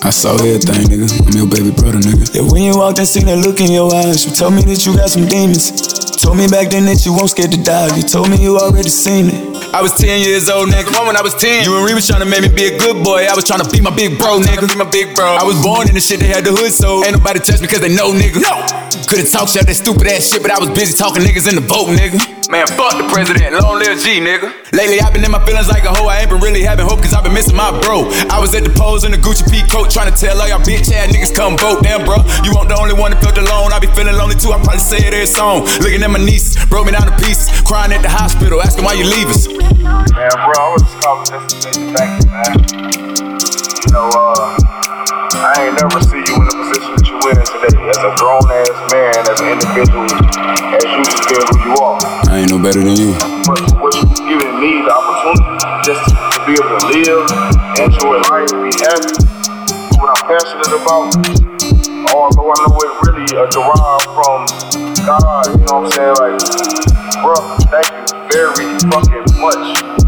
[0.00, 1.12] I saw everything, nigga.
[1.28, 2.24] I'm your baby brother, nigga.
[2.32, 4.24] Yeah, when you walked in, seen that look in your eyes.
[4.24, 5.68] You told me that you got some demons.
[6.16, 7.92] Told me back then that you won't scared to die.
[7.98, 9.52] You told me you already seen it.
[9.74, 10.88] I was 10 years old, nigga.
[10.88, 11.64] Come on, when I was 10.
[11.64, 13.26] You and Ree was trying to make me be a good boy.
[13.28, 14.64] I was trying to be my big bro, nigga.
[14.70, 15.36] Be my big bro.
[15.36, 17.66] I was born in the shit they had the hood, so ain't nobody touch me
[17.66, 18.38] cause they know, nigga.
[18.38, 18.64] No!
[19.10, 21.64] Could've talked shit that stupid ass shit, but I was busy talking niggas in the
[21.64, 22.22] boat, nigga.
[22.52, 23.56] Man, fuck the president.
[23.64, 24.52] Long live G, nigga.
[24.76, 26.04] Lately, I've been in my feelings like a hoe.
[26.04, 28.12] I ain't been really having hope cause I've been missing my bro.
[28.28, 30.60] I was at the pose in the Gucci P coat trying to tell all y'all
[30.60, 31.82] bitch ass niggas come vote.
[31.82, 32.20] Damn, bro.
[32.44, 33.72] You weren't the only one that felt alone.
[33.72, 34.52] I be feeling lonely too.
[34.52, 35.64] I probably say it every song.
[35.80, 37.48] Looking at my nieces, broke me down to pieces.
[37.62, 39.48] Crying at the hospital, asking why you leave us.
[39.48, 42.56] Man, bro, I was just calling just to say thank you, man.
[43.82, 44.56] You know, uh,
[45.42, 47.80] I ain't never see you in the position that you're in today.
[47.88, 51.98] As a grown ass man, as an individual, as you just being who you are.
[52.30, 53.16] I ain't no better than you.
[53.48, 57.24] But what you giving me the opportunity just to be able to live,
[57.80, 59.31] enjoy life, be happy,
[60.02, 61.14] what I'm passionate about.
[62.10, 66.16] Although I know it really uh, derived from God, you know what I'm saying?
[66.18, 67.38] Like, bro,
[67.70, 70.01] thank you very fucking much.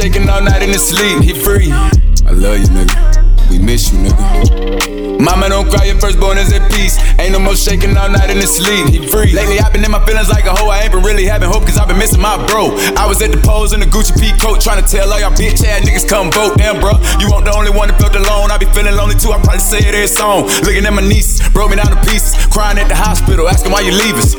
[0.00, 1.20] Shaking all night in the sleep.
[1.20, 1.68] He free.
[2.24, 2.96] I love you, nigga.
[3.50, 5.20] We miss you, nigga.
[5.20, 6.96] Mama don't cry, your firstborn is at peace.
[7.20, 8.88] Ain't no more shaking all night in the sleep.
[8.88, 9.36] He free.
[9.36, 10.72] Lately, I've been in my feelings like a hoe.
[10.72, 12.72] I ain't been really having hope, cause I've been missing my bro.
[12.96, 15.36] I was at the polls in the Gucci P coat, trying to tell all y'all
[15.36, 16.56] bitch ass niggas come vote.
[16.56, 18.50] Damn, bro, you won't the only one that felt alone.
[18.50, 20.48] I be feeling lonely too, I probably say it every song.
[20.64, 22.32] Looking at my nieces, broke me down to pieces.
[22.48, 24.32] Crying at the hospital, asking why you leave us.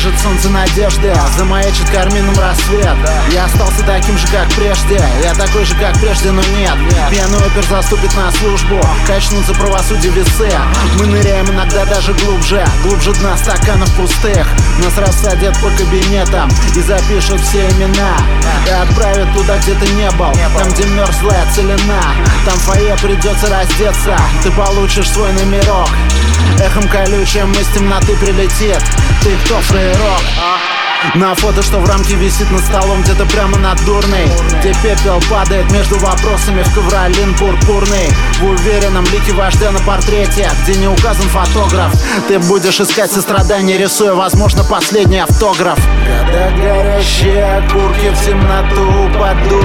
[0.00, 2.96] Забрежет солнце надежды, замаячит кармином рассвет.
[3.32, 6.74] Я остался таким же, как прежде, я такой же, как прежде, но нет.
[7.10, 10.50] Пьяный опер заступит на службу, качнутся правосудие весы.
[10.98, 14.46] Мы ныряем иногда даже глубже, глубже дна стаканов пустых.
[14.82, 18.16] Нас рассадят по кабинетам и запишут все имена.
[18.66, 22.00] И отправят туда, где ты не был, там, где мерзлая целина.
[22.46, 25.90] Там фойе придется раздеться, ты получишь свой номерок
[26.60, 28.78] Эхом колючим из темноты прилетит.
[29.22, 30.22] Ты кто, фрейрок?
[31.14, 34.30] На фото, что в рамке висит над столом Где-то прямо над дурной.
[34.60, 38.10] Где пепел падает между вопросами В ковролин пурпурный.
[38.38, 41.92] В уверенном лике вождя на портрете Где не указан фотограф.
[42.28, 45.78] Ты будешь искать сострадание Рисуя, возможно, последний автограф.
[46.06, 49.64] Когда горящие окурки в темноту упадут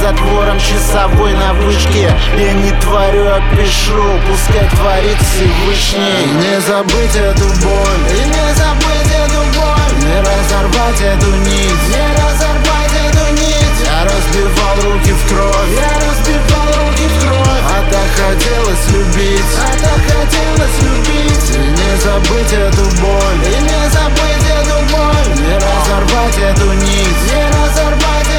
[0.00, 2.10] затвором Часовой на вышке.
[2.36, 6.24] Я не творю, а пишу Пускай творит Всевышний.
[6.40, 8.02] Не забыть эту боль.
[8.08, 9.92] И не забыть эту боль.
[10.00, 11.84] Не разорвать эту нить.
[11.92, 13.80] Не разорвать эту нить.
[13.84, 15.72] Я разбивал руки в кровь.
[15.76, 17.64] Я разбивал руки в кровь.
[17.68, 19.52] А так хотелось любить.
[19.58, 21.46] А так хотелось любить.
[21.50, 23.40] И не забыть эту боль.
[23.44, 25.30] И не забыть эту боль.
[25.44, 27.22] Не разорвать эту нить.
[27.28, 28.29] Не разорвать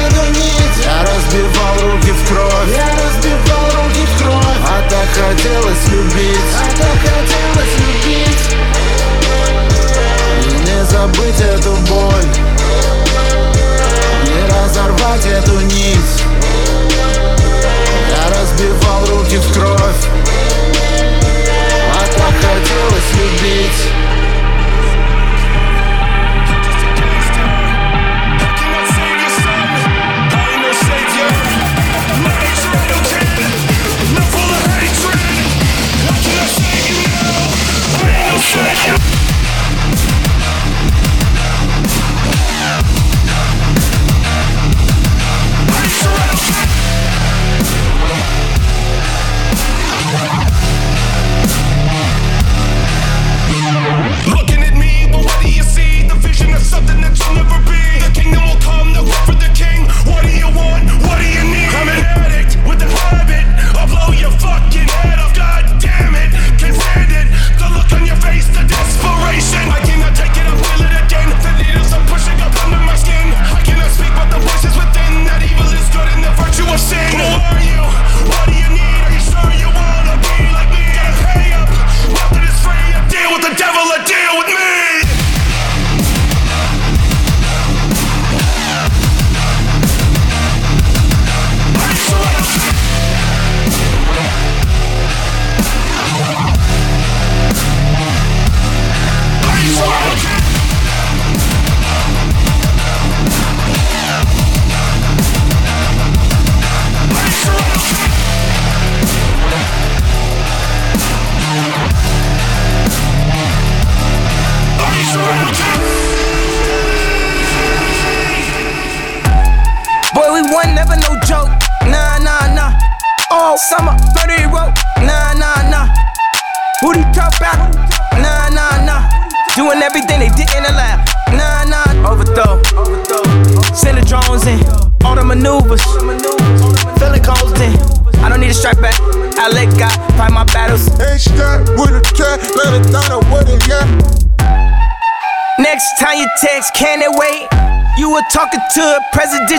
[1.02, 2.76] разбивал руки в кровь.
[2.76, 4.60] Я разбивал руки в кровь.
[4.66, 6.52] А так хотелось любить.
[6.54, 8.44] А так хотелось любить.
[10.46, 12.30] И не забыть эту боль.
[14.26, 16.14] Не разорвать эту нить.
[18.10, 20.02] Я разбивал руки в кровь.
[21.94, 24.01] А так хотелось любить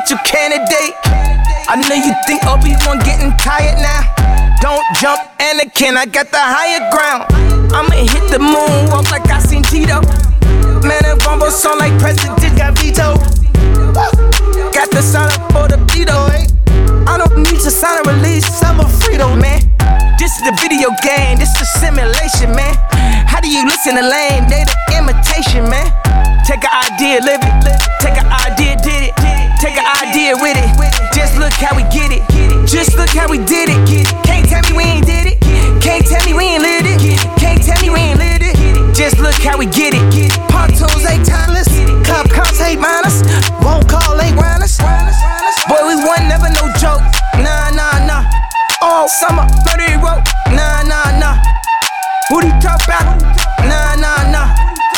[0.03, 0.95] presidential candidate.
[1.67, 4.03] I know you think Obi-Wan getting tired now.
[4.61, 6.39] Don't jump, Anakin, I got the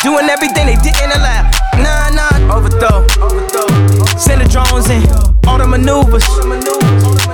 [0.06, 1.50] Doing everything they didn't allow.
[1.82, 2.54] Nah, nah.
[2.54, 3.02] Overthrow.
[4.22, 5.02] Send the drones in.
[5.50, 6.22] All the maneuvers.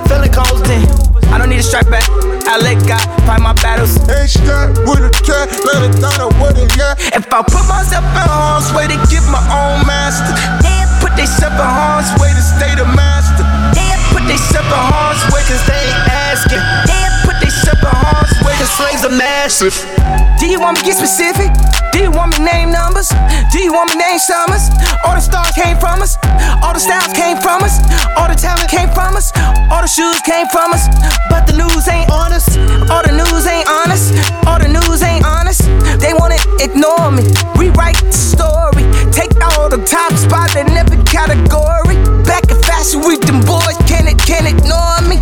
[0.08, 0.88] Feeling constant.
[1.28, 2.08] I don't need a strike back.
[2.48, 4.00] I let God fight my battles.
[4.08, 6.96] H got with a cat, let it down with it, yeah.
[7.12, 10.32] If I put myself in harm's way to give my own master,
[10.64, 13.44] they put they self in harm's way to stay the master.
[13.76, 16.60] They put they self in harm's way cause they ain't asking.
[16.88, 18.21] They put they self in harm's
[18.62, 19.74] cause slaves are massive.
[20.38, 21.50] Do you want me to get specific?
[21.90, 23.10] Do you want me to name numbers?
[23.50, 24.70] Do you want me to name summers?
[25.02, 26.14] All the stars came from us.
[26.62, 27.82] All the styles came from us.
[28.14, 29.34] All the talent came from us.
[29.66, 30.86] All the shoes came from us.
[31.26, 32.54] But the news ain't honest.
[32.86, 34.14] All the news ain't honest.
[34.46, 35.66] All the news ain't honest.
[35.98, 37.26] They wanna ignore me.
[37.58, 38.86] Rewrite the story.
[39.10, 41.98] Take all the top spots in every category.
[42.22, 45.18] Back in fashion week, them boys can't, can't ignore me.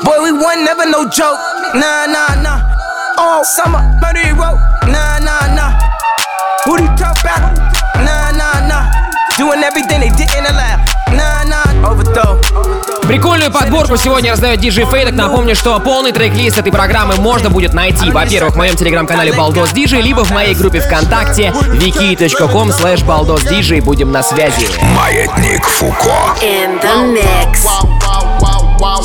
[0.00, 1.38] Boy, we won, never no joke.
[1.76, 2.69] Nah, nah, nah.
[3.20, 4.56] All summer, murder rope.
[4.88, 5.76] Nah, nah, nah.
[6.64, 7.52] Who do you talk about?
[8.00, 8.88] Nah, nah, nah.
[9.36, 10.80] Doing everything they didn't allow.
[11.12, 11.68] Nah, nah.
[11.84, 12.40] Overthrow.
[13.06, 15.12] Прикольную подборку сегодня раздает DJ Фейдок.
[15.12, 20.00] Напомню, что полный трек-лист этой программы можно будет найти, во-первых, в моем телеграм-канале Балдос Диджей,
[20.00, 23.80] либо в моей группе ВКонтакте wiki.com slash балдос диджей.
[23.80, 24.66] Будем на связи.
[24.96, 26.36] Маятник Фуко.
[26.40, 27.66] In the mix.
[27.66, 28.24] wow, wow,
[28.78, 29.00] wow,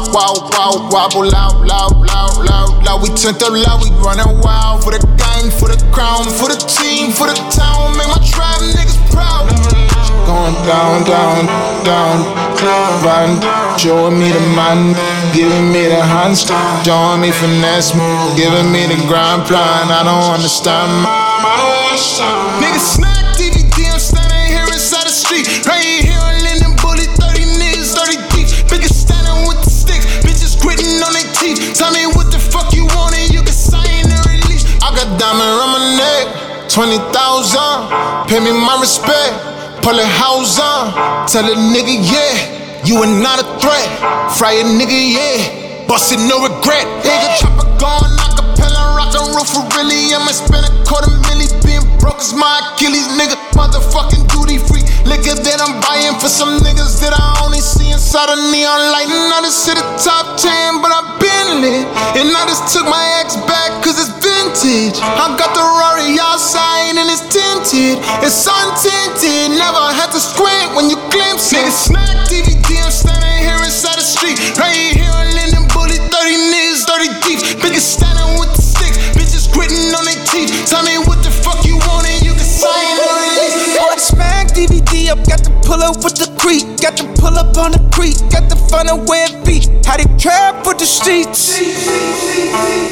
[3.02, 6.56] We turned up loud, we running wild for the gang, for the crown, for the
[6.56, 7.94] team, for the town.
[8.00, 9.46] Make my tribe niggas proud.
[10.26, 11.46] Going down, down,
[11.86, 12.18] down,
[13.06, 13.38] riding,
[13.78, 14.96] showing me the man,
[15.36, 16.48] giving me the hands,
[16.82, 17.92] showing me finesse,
[18.34, 19.92] giving me the grind plan.
[19.92, 22.64] I don't understand, I don't understand.
[22.64, 23.38] Niggas snack
[36.76, 38.28] 20,000.
[38.28, 39.32] Pay me my respect,
[39.80, 40.92] pull it house on.
[41.24, 43.88] Tell a nigga, yeah, you are not a threat.
[44.36, 46.84] Fry a nigga, yeah, bust it, no regret.
[47.00, 50.12] Nigga, chopper gone, acapella, rock and roll for really.
[50.12, 53.40] I'ma spend a quarter milli being broke is my Achilles, nigga.
[53.56, 58.28] Motherfucking duty free liquor that I'm buying for some niggas that I only see inside
[58.28, 59.08] a neon light.
[59.08, 61.88] And I just hit the top 10, but I've been lit.
[62.20, 65.00] And I just took my ex back cause it's vintage.
[65.00, 65.75] I got the
[66.16, 68.00] Rari outside and it's tinted.
[68.24, 71.60] It's untinted, never had to squint when you glimpse it.
[71.60, 74.40] Nigga, smack DVD, I'm standing here inside the street.
[74.58, 77.40] Right here on Linden Bully, 30 niggas, 30 deep.
[77.62, 80.52] Biggest standing with the sticks, bitches gritting on their teeth.
[80.68, 81.32] Tell me what the
[85.36, 88.48] got to pull up with the creek, got to pull up on the creek, got
[88.48, 89.60] to find a way it be.
[89.84, 91.60] How they trap with the streets.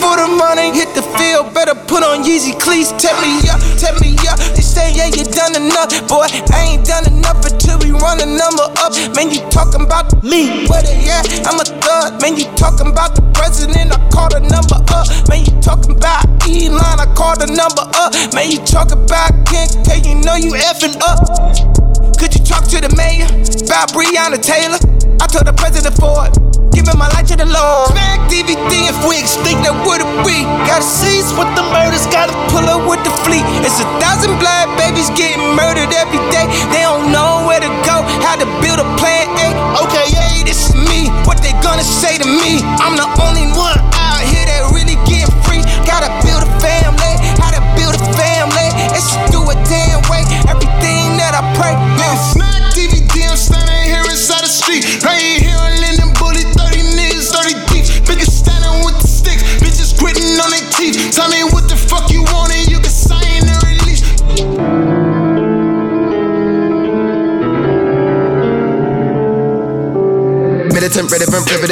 [0.04, 2.92] For the money, hit the field, better put on Yeezy cleats.
[3.00, 4.36] Tell me yeah, tell me yeah.
[4.52, 6.28] They say yeah, you done enough, boy.
[6.52, 8.92] I ain't done enough until we run the number up.
[9.16, 10.68] Man, you talking about me?
[10.68, 11.24] What it yeah?
[11.48, 12.20] I'm a thug.
[12.20, 13.96] Man, you talking about the president?
[13.96, 15.08] I call the number up.
[15.32, 17.00] Man, you talking about Elon?
[17.00, 18.12] I call the number up.
[18.36, 20.04] Man, you talking about King K?
[20.04, 21.93] You know you effing up.
[22.24, 23.28] Could you talk to the mayor
[23.68, 24.80] about Breonna Taylor?
[25.20, 26.32] I told the president for it.
[26.72, 27.92] Giving my life to the Lord.
[27.92, 30.48] Smack DVD if we extinct, that would it be?
[30.64, 33.44] Gotta cease with the murders, gotta pull up with the fleet.
[33.68, 36.48] It's a thousand black babies getting murdered every day.
[36.72, 39.52] They don't know where to go, how to build a plan A.
[39.84, 41.12] Okay, yeah, this is me.
[41.28, 42.64] What they gonna say to me?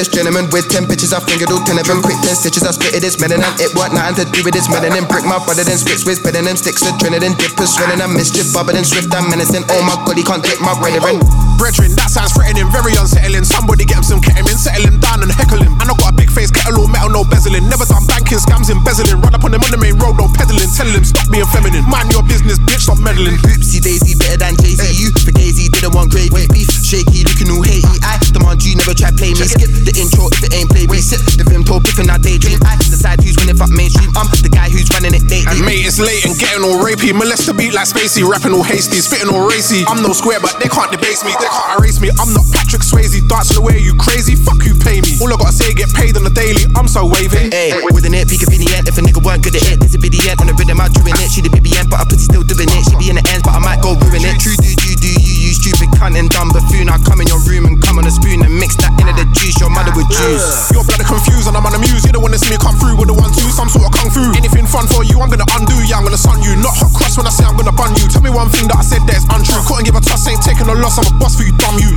[0.02, 1.14] Frivolous gentleman with ten pitches.
[1.14, 2.02] I fingered all ten of them.
[2.02, 3.46] Quick ten stitches, I it, it's melanin.
[3.62, 5.06] It what nothing to do with this melanin.
[5.08, 8.02] Brick my brother, then splits with better than sticks, adrenaline, dippers, swelling.
[8.02, 9.66] I'm mischief, bubbling, swift, I'm menacing.
[9.70, 11.22] Oh my god, he can't take my brethren.
[11.58, 13.46] Brethren, that sounds threatening, very unsettling.
[13.46, 15.78] Somebody get him some ketamine, settle him down and heckle him.
[15.92, 17.68] I got a big face, kettle all metal, no bezeling.
[17.68, 19.20] Never done banking, scams, embezzling.
[19.20, 20.72] Run up on him on the main road, no peddling.
[20.72, 21.84] Tell them, stop being feminine.
[21.92, 23.36] Mind your business, bitch, stop meddling.
[23.44, 24.88] Oopsie daisy, better than Jay Z.
[24.96, 26.48] You for Daisy, didn't want gravy.
[26.48, 27.92] Beef, shaky, looking all hatey.
[28.08, 29.44] I demand you never try play me.
[29.44, 31.04] Skip the intro if it ain't play me.
[31.04, 32.64] Sip the vim toe, piffin' I daydream.
[32.64, 34.16] I decide who's winning, fuck mainstream.
[34.16, 35.52] I'm the guy who's running it daily.
[35.52, 37.12] And mate, it's late and getting all rapey.
[37.12, 39.84] Molest the beat like Spacey, rapping all hasty, spitting all racy.
[39.92, 42.16] I'm no square, but they can't debase me, they can't erase me.
[42.16, 44.40] I'm not Patrick Swayze, dancing the way you crazy.
[44.40, 45.20] Fuck who pay me.
[45.20, 46.70] All I gotta say, get paid on the daily.
[46.78, 47.50] I'm so wavy.
[47.50, 48.86] Hey, with an it, peak of end.
[48.86, 50.38] If a nigga weren't good at it, this would be the end.
[50.38, 51.30] On the rhythm, I'm doing it.
[51.34, 52.82] She the BBN, but I pussy still doing it.
[52.86, 54.38] She be in the ends, but I might go ruin it.
[54.38, 56.88] True, do do, do you, you stupid cunt and dumb buffoon.
[56.88, 59.26] I come in your room and come on a spoon and mix that into the
[59.34, 59.58] juice.
[59.58, 60.70] Your mother would juice.
[60.70, 62.06] Your blood confused and I'm muse.
[62.06, 64.14] You don't wanna see me come through with the one two, some sort of kung
[64.14, 64.22] fu.
[64.38, 65.74] Anything fun for you, I'm gonna undo.
[65.90, 66.54] Yeah, I'm gonna sun you.
[66.62, 68.06] Not hot cross when I say I'm gonna bun you.
[68.08, 69.66] Tell me one thing that I said that's untrue.
[69.66, 71.02] Couldn't give a toss, ain't taking a loss.
[71.02, 71.92] I'm a boss for you, dumb you.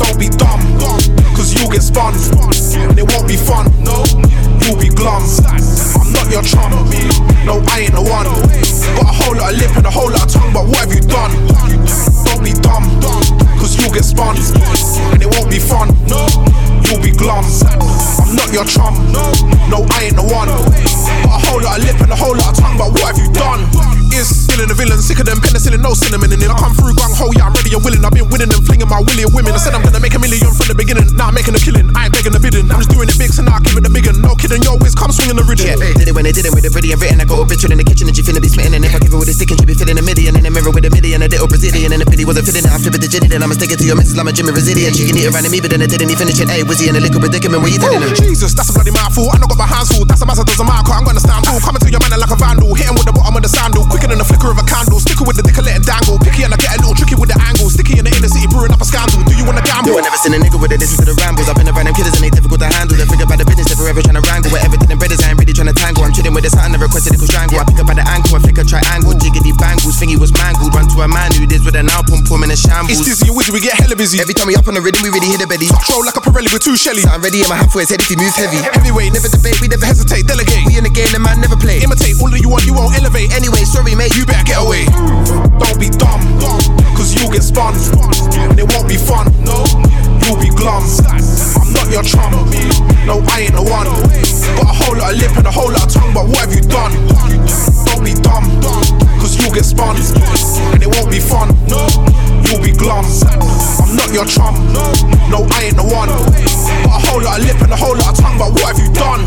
[0.00, 0.60] Don't be dumb,
[1.36, 2.16] cause you'll get spun.
[2.16, 3.68] And it won't be fun.
[3.84, 4.02] No,
[17.32, 17.44] glum.
[18.20, 18.94] I'm not your chum.
[19.70, 20.91] No, I ain't the one.
[21.62, 23.70] A lot of lip and a whole lot of tongue, but what have you done?
[24.10, 26.50] Is still the villain, sicker than penicillin, no cinnamon in it.
[26.50, 28.02] I come through gung ho, yeah, I'm ready and willing.
[28.02, 29.54] I've been winning and flinging my willy women.
[29.54, 31.14] I said I'm gonna make a million from the beginning.
[31.14, 32.66] Now I'm making a killing, I ain't begging the bidding.
[32.66, 34.18] I'm just doing it big, so now I give it the big one.
[34.20, 35.70] No kidding, yo, whiz, come swinging the rhythm.
[35.70, 37.22] Yeah, did it when they did it with the pretty and written.
[37.22, 38.74] I got a ritual in the kitchen and she finna be smitten.
[38.74, 40.42] And if I give her with a stick and she be filling a million in
[40.42, 41.94] the mirror with a million, a little Brazilian.
[41.94, 43.30] And the pity wasn't fitting it, I'm flipping the jitty.
[43.30, 44.90] Then I'ma stick it to your missus, I'm a Jimmy Brazilian.
[44.92, 46.50] She can eat around me, but then it didn't even finish it.
[46.52, 47.64] Hey, he in a liquid predicament?
[47.64, 48.12] What you telling him?
[48.18, 49.30] Jesus, that's a bloody mouthful.
[49.32, 50.04] I know got my hands full.
[50.04, 50.92] That's a massive doesn't matter.
[50.92, 51.60] I'm gonna stand tall.
[51.60, 52.72] Coming to your man like a vandal.
[52.72, 53.84] Hit him with the bottom of the sandal.
[53.92, 55.00] Quicker than the flicker of a candle.
[55.00, 56.16] Sticker with the dick and let it dangle.
[56.16, 57.68] Picky and I get a little tricky with the angle.
[57.68, 59.20] Sticky in the inner city, brewing up a scandal.
[59.28, 59.92] Do you wanna gamble?
[59.92, 60.80] Yo, I never seen a nigga with it.
[60.80, 61.48] Listen to the rambles.
[61.52, 62.96] I've been around them killers and they difficult to handle.
[62.96, 64.50] They figure about the business, they're forever trying to wrangle.
[64.52, 66.02] Whatever did them brothers, I ain't really trying to tangle.
[66.06, 67.60] I'm chilling with the something, never requested a strangle.
[67.60, 69.12] I pick up at the ankle, I flick a triangle.
[69.20, 70.72] Jiggity bangles, thingy was mangled.
[70.72, 72.96] Run to a man who did with an now pump in a shambles.
[73.04, 74.16] It's dizzy, we get hella busy.
[74.24, 75.68] Every time we up on the rhythm, we really hit a belly.
[75.92, 77.04] Roll like a Pirelli with two Shelly.
[77.04, 78.56] I'm ready in my half for his head if he moves heavy.
[78.62, 80.24] Heavyweight, Never debate, we never hesitate.
[80.24, 80.64] delegate.
[80.64, 81.82] We in the game, the man never play.
[81.82, 83.34] Imitate all that you want, you won't elevate.
[83.34, 84.14] Anyway, sorry, mate.
[84.14, 84.86] You better get away.
[85.58, 86.22] Don't be dumb,
[86.94, 87.74] cause you'll get spun.
[88.48, 89.26] And it won't be fun.
[89.42, 89.66] No,
[90.22, 90.86] you'll be glum.
[91.58, 92.30] I'm not your chum.
[93.04, 93.90] No, I ain't the one.
[93.90, 96.54] Got a whole lot of lip and a whole lot of tongue, but what have
[96.54, 96.94] you done?
[97.90, 98.46] Don't be dumb,
[99.18, 99.98] cause you'll get spun.
[99.98, 101.50] And it won't be fun.
[101.66, 101.82] No,
[102.46, 103.04] you'll be glum.
[103.82, 104.54] I'm not your chum.
[105.26, 106.08] No, I ain't the one.
[106.86, 108.78] Got a whole lot of lip and a whole lot of tongue, but what have
[108.78, 109.26] you done?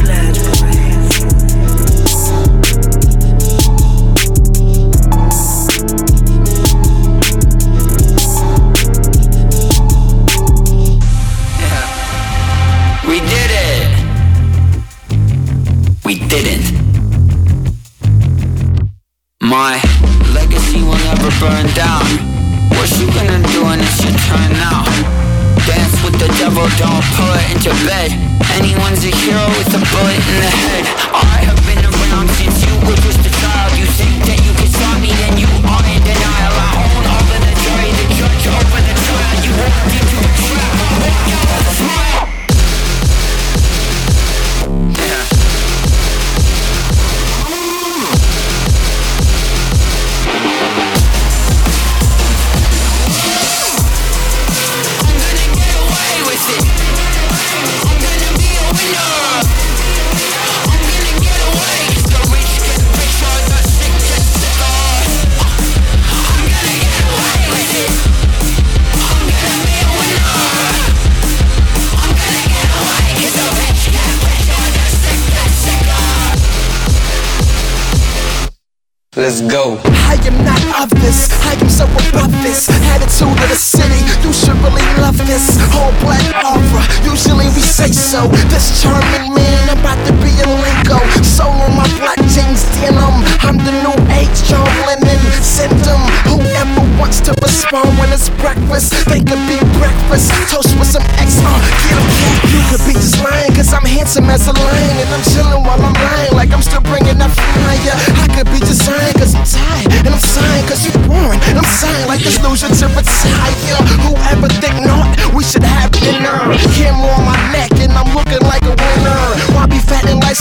[0.00, 0.29] We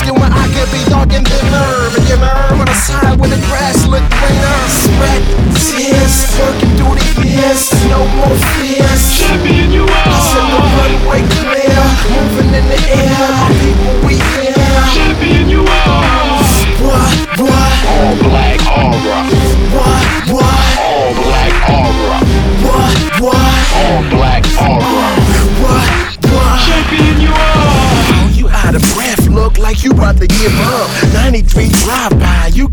[0.10, 1.90] skin when I could be dark and thinner?
[1.96, 4.60] Beginner on the side when the grass look greener.
[4.82, 5.22] Sweat,
[5.56, 7.72] tears, working through the years.
[7.90, 9.22] No more fears.
[9.46, 9.59] You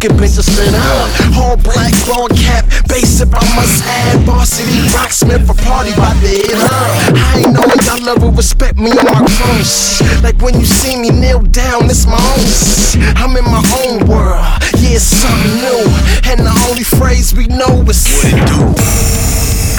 [0.08, 0.46] can bitch a
[0.76, 1.36] up.
[1.36, 4.20] All black ball cap, base if I must have.
[4.22, 6.70] Varsity rocksmith for party by the hit up.
[7.14, 10.22] I ain't know y'all level respect me on my grown.
[10.22, 13.16] Like when you see me kneel down, it's my own.
[13.16, 14.44] I'm in my own world,
[14.78, 15.82] yeah, it's something new.
[16.30, 19.25] And the only phrase we know is what it do.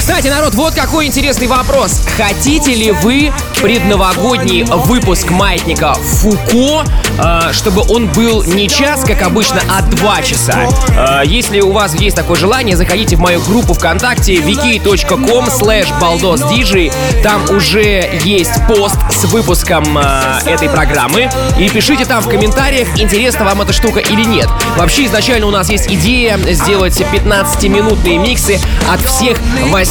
[0.08, 2.02] Кстати, народ, вот какой интересный вопрос.
[2.16, 6.86] Хотите ли вы предновогодний выпуск маятника Фуко,
[7.20, 10.70] э, чтобы он был не час, как обычно, а два часа?
[10.96, 16.94] Э, если у вас есть такое желание, заходите в мою группу ВКонтакте wiki.com slash baldosdj.
[17.22, 21.30] Там уже есть пост с выпуском э, этой программы.
[21.60, 24.48] И пишите там в комментариях, интересна вам эта штука или нет.
[24.78, 28.58] Вообще, изначально у нас есть идея сделать 15-минутные миксы
[28.90, 29.38] от всех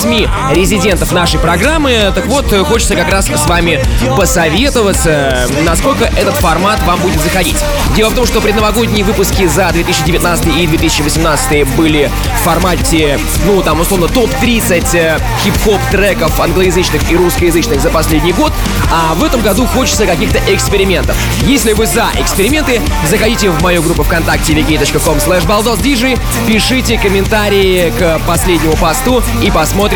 [0.07, 2.13] восьми резидентов нашей программы.
[2.15, 3.81] Так вот, хочется как раз с вами
[4.17, 7.57] посоветоваться, насколько этот формат вам будет заходить.
[7.97, 13.81] Дело в том, что предновогодние выпуски за 2019 и 2018 были в формате, ну, там,
[13.81, 18.53] условно, топ-30 хип-хоп треков англоязычных и русскоязычных за последний год,
[18.93, 21.17] а в этом году хочется каких-то экспериментов.
[21.43, 22.81] Если вы за эксперименты,
[23.11, 25.47] заходите в мою группу ВКонтакте wiki.com slash
[26.47, 29.96] пишите комментарии к последнему посту и посмотрим,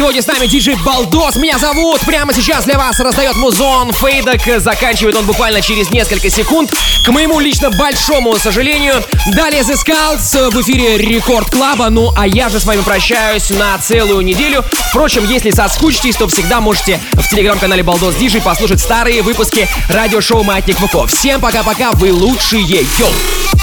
[0.00, 1.36] сегодня с нами, диджей Балдос.
[1.36, 2.00] Меня зовут.
[2.06, 4.40] Прямо сейчас для вас раздает музон Фейдок.
[4.58, 6.72] Заканчивает он буквально через несколько секунд.
[7.04, 8.94] К моему лично большому сожалению.
[9.34, 11.90] Далее The Scouts в эфире Рекорд Клаба.
[11.90, 14.64] Ну, а я же с вами прощаюсь на целую неделю.
[14.88, 20.78] Впрочем, если соскучитесь, то всегда можете в телеграм-канале Балдос Диджей послушать старые выпуски радиошоу Маятник
[20.78, 21.10] ВК.
[21.12, 22.62] Всем пока-пока, вы лучшие.
[22.62, 23.59] Йоу!